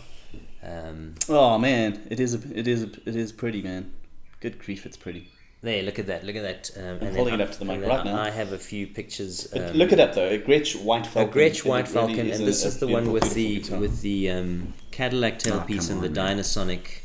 [0.63, 3.91] Um, Oh man, it is a, it is a, it is pretty, man.
[4.41, 5.29] Good grief, it's pretty.
[5.61, 6.23] There, look at that.
[6.23, 6.71] Look at that.
[6.77, 8.19] Um, and then holding it up to the mic right now.
[8.21, 9.51] I have a few pictures.
[9.53, 11.33] Um, look it up though, a Gretsch White a Falcon.
[11.33, 13.79] Gretsch It White Falcon, is and this a is the one with the guitar.
[13.79, 16.37] with the um, Cadillac tailpiece come and the on, man.
[16.37, 16.99] Dynasonic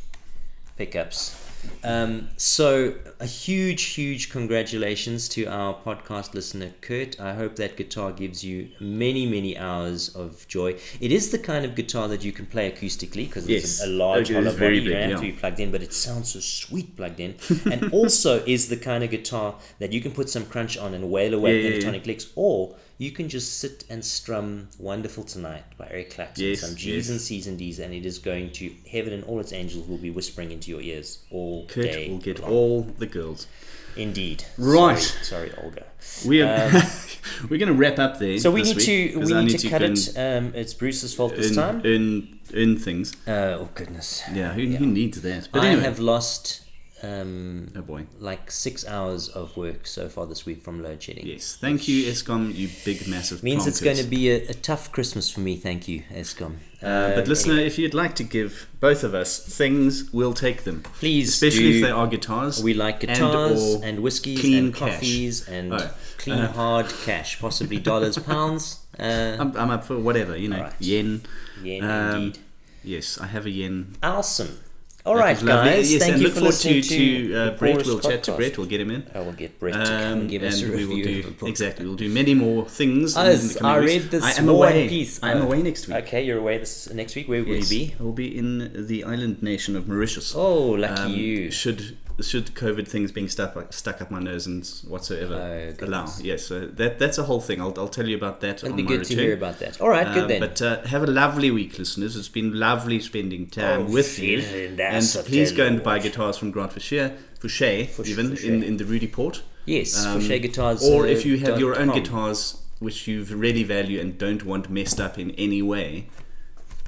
[0.76, 1.41] pickups.
[1.85, 7.21] Um, so a huge, huge congratulations to our podcast listener Kurt.
[7.21, 10.77] I hope that guitar gives you many, many hours of joy.
[11.01, 13.83] It is the kind of guitar that you can play acoustically because it's Yes.
[13.83, 14.77] a, a large is hollow body.
[14.79, 17.35] You don't big, have to be plugged in, but it sounds so sweet plugged in.
[17.71, 21.11] and also is the kind of guitar that you can put some crunch on and
[21.11, 21.83] wail away Yeah, yeah, yeah.
[21.91, 26.61] pentatonic licks, or you can just sit and strum "Wonderful Tonight" by Eric Clapton, Yes,
[26.61, 27.09] some G's yes.
[27.11, 29.99] and C's and D's, and it is going to heaven and all its angels will
[29.99, 32.09] be whispering into your ears all Kurt day.
[32.11, 32.51] will get long.
[32.53, 33.47] all the girls.
[33.95, 34.45] Indeed.
[34.57, 34.99] Right.
[34.99, 35.84] Sorry, sorry Olga.
[36.26, 36.70] We are,
[37.51, 38.32] we're going to wrap up there.
[38.34, 40.16] Um, So we need week, to we I need to cut it.
[40.16, 41.80] Um, it's Bruce's fault this and time.
[41.84, 43.14] In earn things.
[43.28, 44.22] Uh, oh goodness.
[44.32, 45.49] Yeah, who, who needs that?
[45.53, 45.82] But I anyway.
[45.84, 46.62] have lost
[47.03, 48.07] um, oh boy.
[48.20, 51.26] like six hours of work so far this week from load shedding.
[51.26, 51.57] Yes.
[51.61, 55.30] Thank you, Eskom, you big, massive Means it's going to be a, a tough Christmas
[55.30, 55.57] for me.
[55.57, 56.57] Thank you, Eskom.
[56.82, 60.82] Uh, but listener, if you'd like to give both of us things, we'll take them.
[60.82, 62.62] Please Especially if they are guitars.
[62.62, 64.94] We like and guitars or and, whiskies clean and cash.
[64.94, 69.98] coffees and Oh, clean uh, hard cash, possibly dollars, pounds, uh, I'm, I'm up for
[69.98, 70.57] whatever, you know.
[70.57, 70.74] Alright.
[70.80, 71.22] Yen.
[71.62, 72.38] yen Um, indeed.
[72.84, 73.94] Yes, I have a yen.
[74.03, 74.59] Awesome.
[75.05, 75.70] All right, was lovely.
[75.70, 75.92] guys.
[75.92, 77.84] Yes, thank and you look for forward listening to, to, uh, Brett.
[77.86, 78.32] We'll chat to.
[78.36, 78.57] Brett.
[78.57, 79.05] We'll get him in.
[79.12, 81.20] I will get Brett to come Um, and give us a and we will review.
[81.26, 81.86] of do exactly.
[81.86, 83.16] We'll do many more things.
[83.16, 84.88] in Us, the I read this I am away.
[84.88, 85.18] Peace.
[85.20, 85.96] I am Oh, away next week.
[86.05, 87.28] Okay, you're away this next week.
[87.28, 87.94] Where will Yes, you be?
[87.98, 90.34] I will be in the island nation of Mauritius.
[90.36, 91.50] Oh, lucky Um, you.
[91.50, 95.35] Should should COVID things being stuck stuck up my nose and whatsoever
[95.81, 96.07] Oh, allow?
[96.21, 97.61] Yes, so that that's a whole thing.
[97.61, 98.57] I'll, I'll tell you about that.
[98.63, 99.81] It'll on be good to hear about that.
[99.81, 100.41] All right, good Uh, then.
[100.41, 102.17] But uh, have a lovely week, listeners.
[102.17, 104.41] It's been lovely spending time Oh, with you.
[104.79, 109.43] And please go and buy guitars from Grant Fouché, Fouché even in, in the Roodepoort.
[109.65, 110.85] yes, Um, Fouché Guitars.
[110.89, 111.99] Or uh, if you have your own com.
[111.99, 116.09] guitars which you really value and don't want messed up in any way,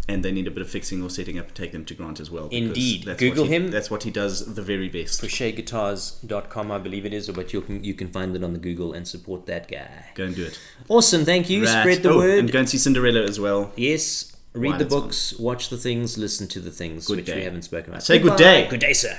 [0.09, 2.21] and they need a bit of fixing or setting up, to take them to Grant
[2.21, 2.49] as well.
[2.49, 3.05] because Indeed.
[3.05, 3.71] that's Google what he, him.
[3.71, 5.23] That's what he does the very best.
[5.23, 8.93] FouchéGuitars.com, I believe it is, but you can you can find it on the Google
[8.93, 10.07] and support that guy.
[10.15, 10.59] Go and do it.
[10.89, 11.65] Awesome, thank you.
[11.65, 11.81] Right.
[11.81, 12.39] Spread the Oh, word.
[12.41, 13.73] And go and see Cinderella as well.
[13.77, 17.43] yes, read Why, the books, watch the things, listen to the things, Good which we
[17.43, 18.03] haven't spoken about.
[18.03, 18.67] Say good day.
[18.69, 19.19] Good day, sir.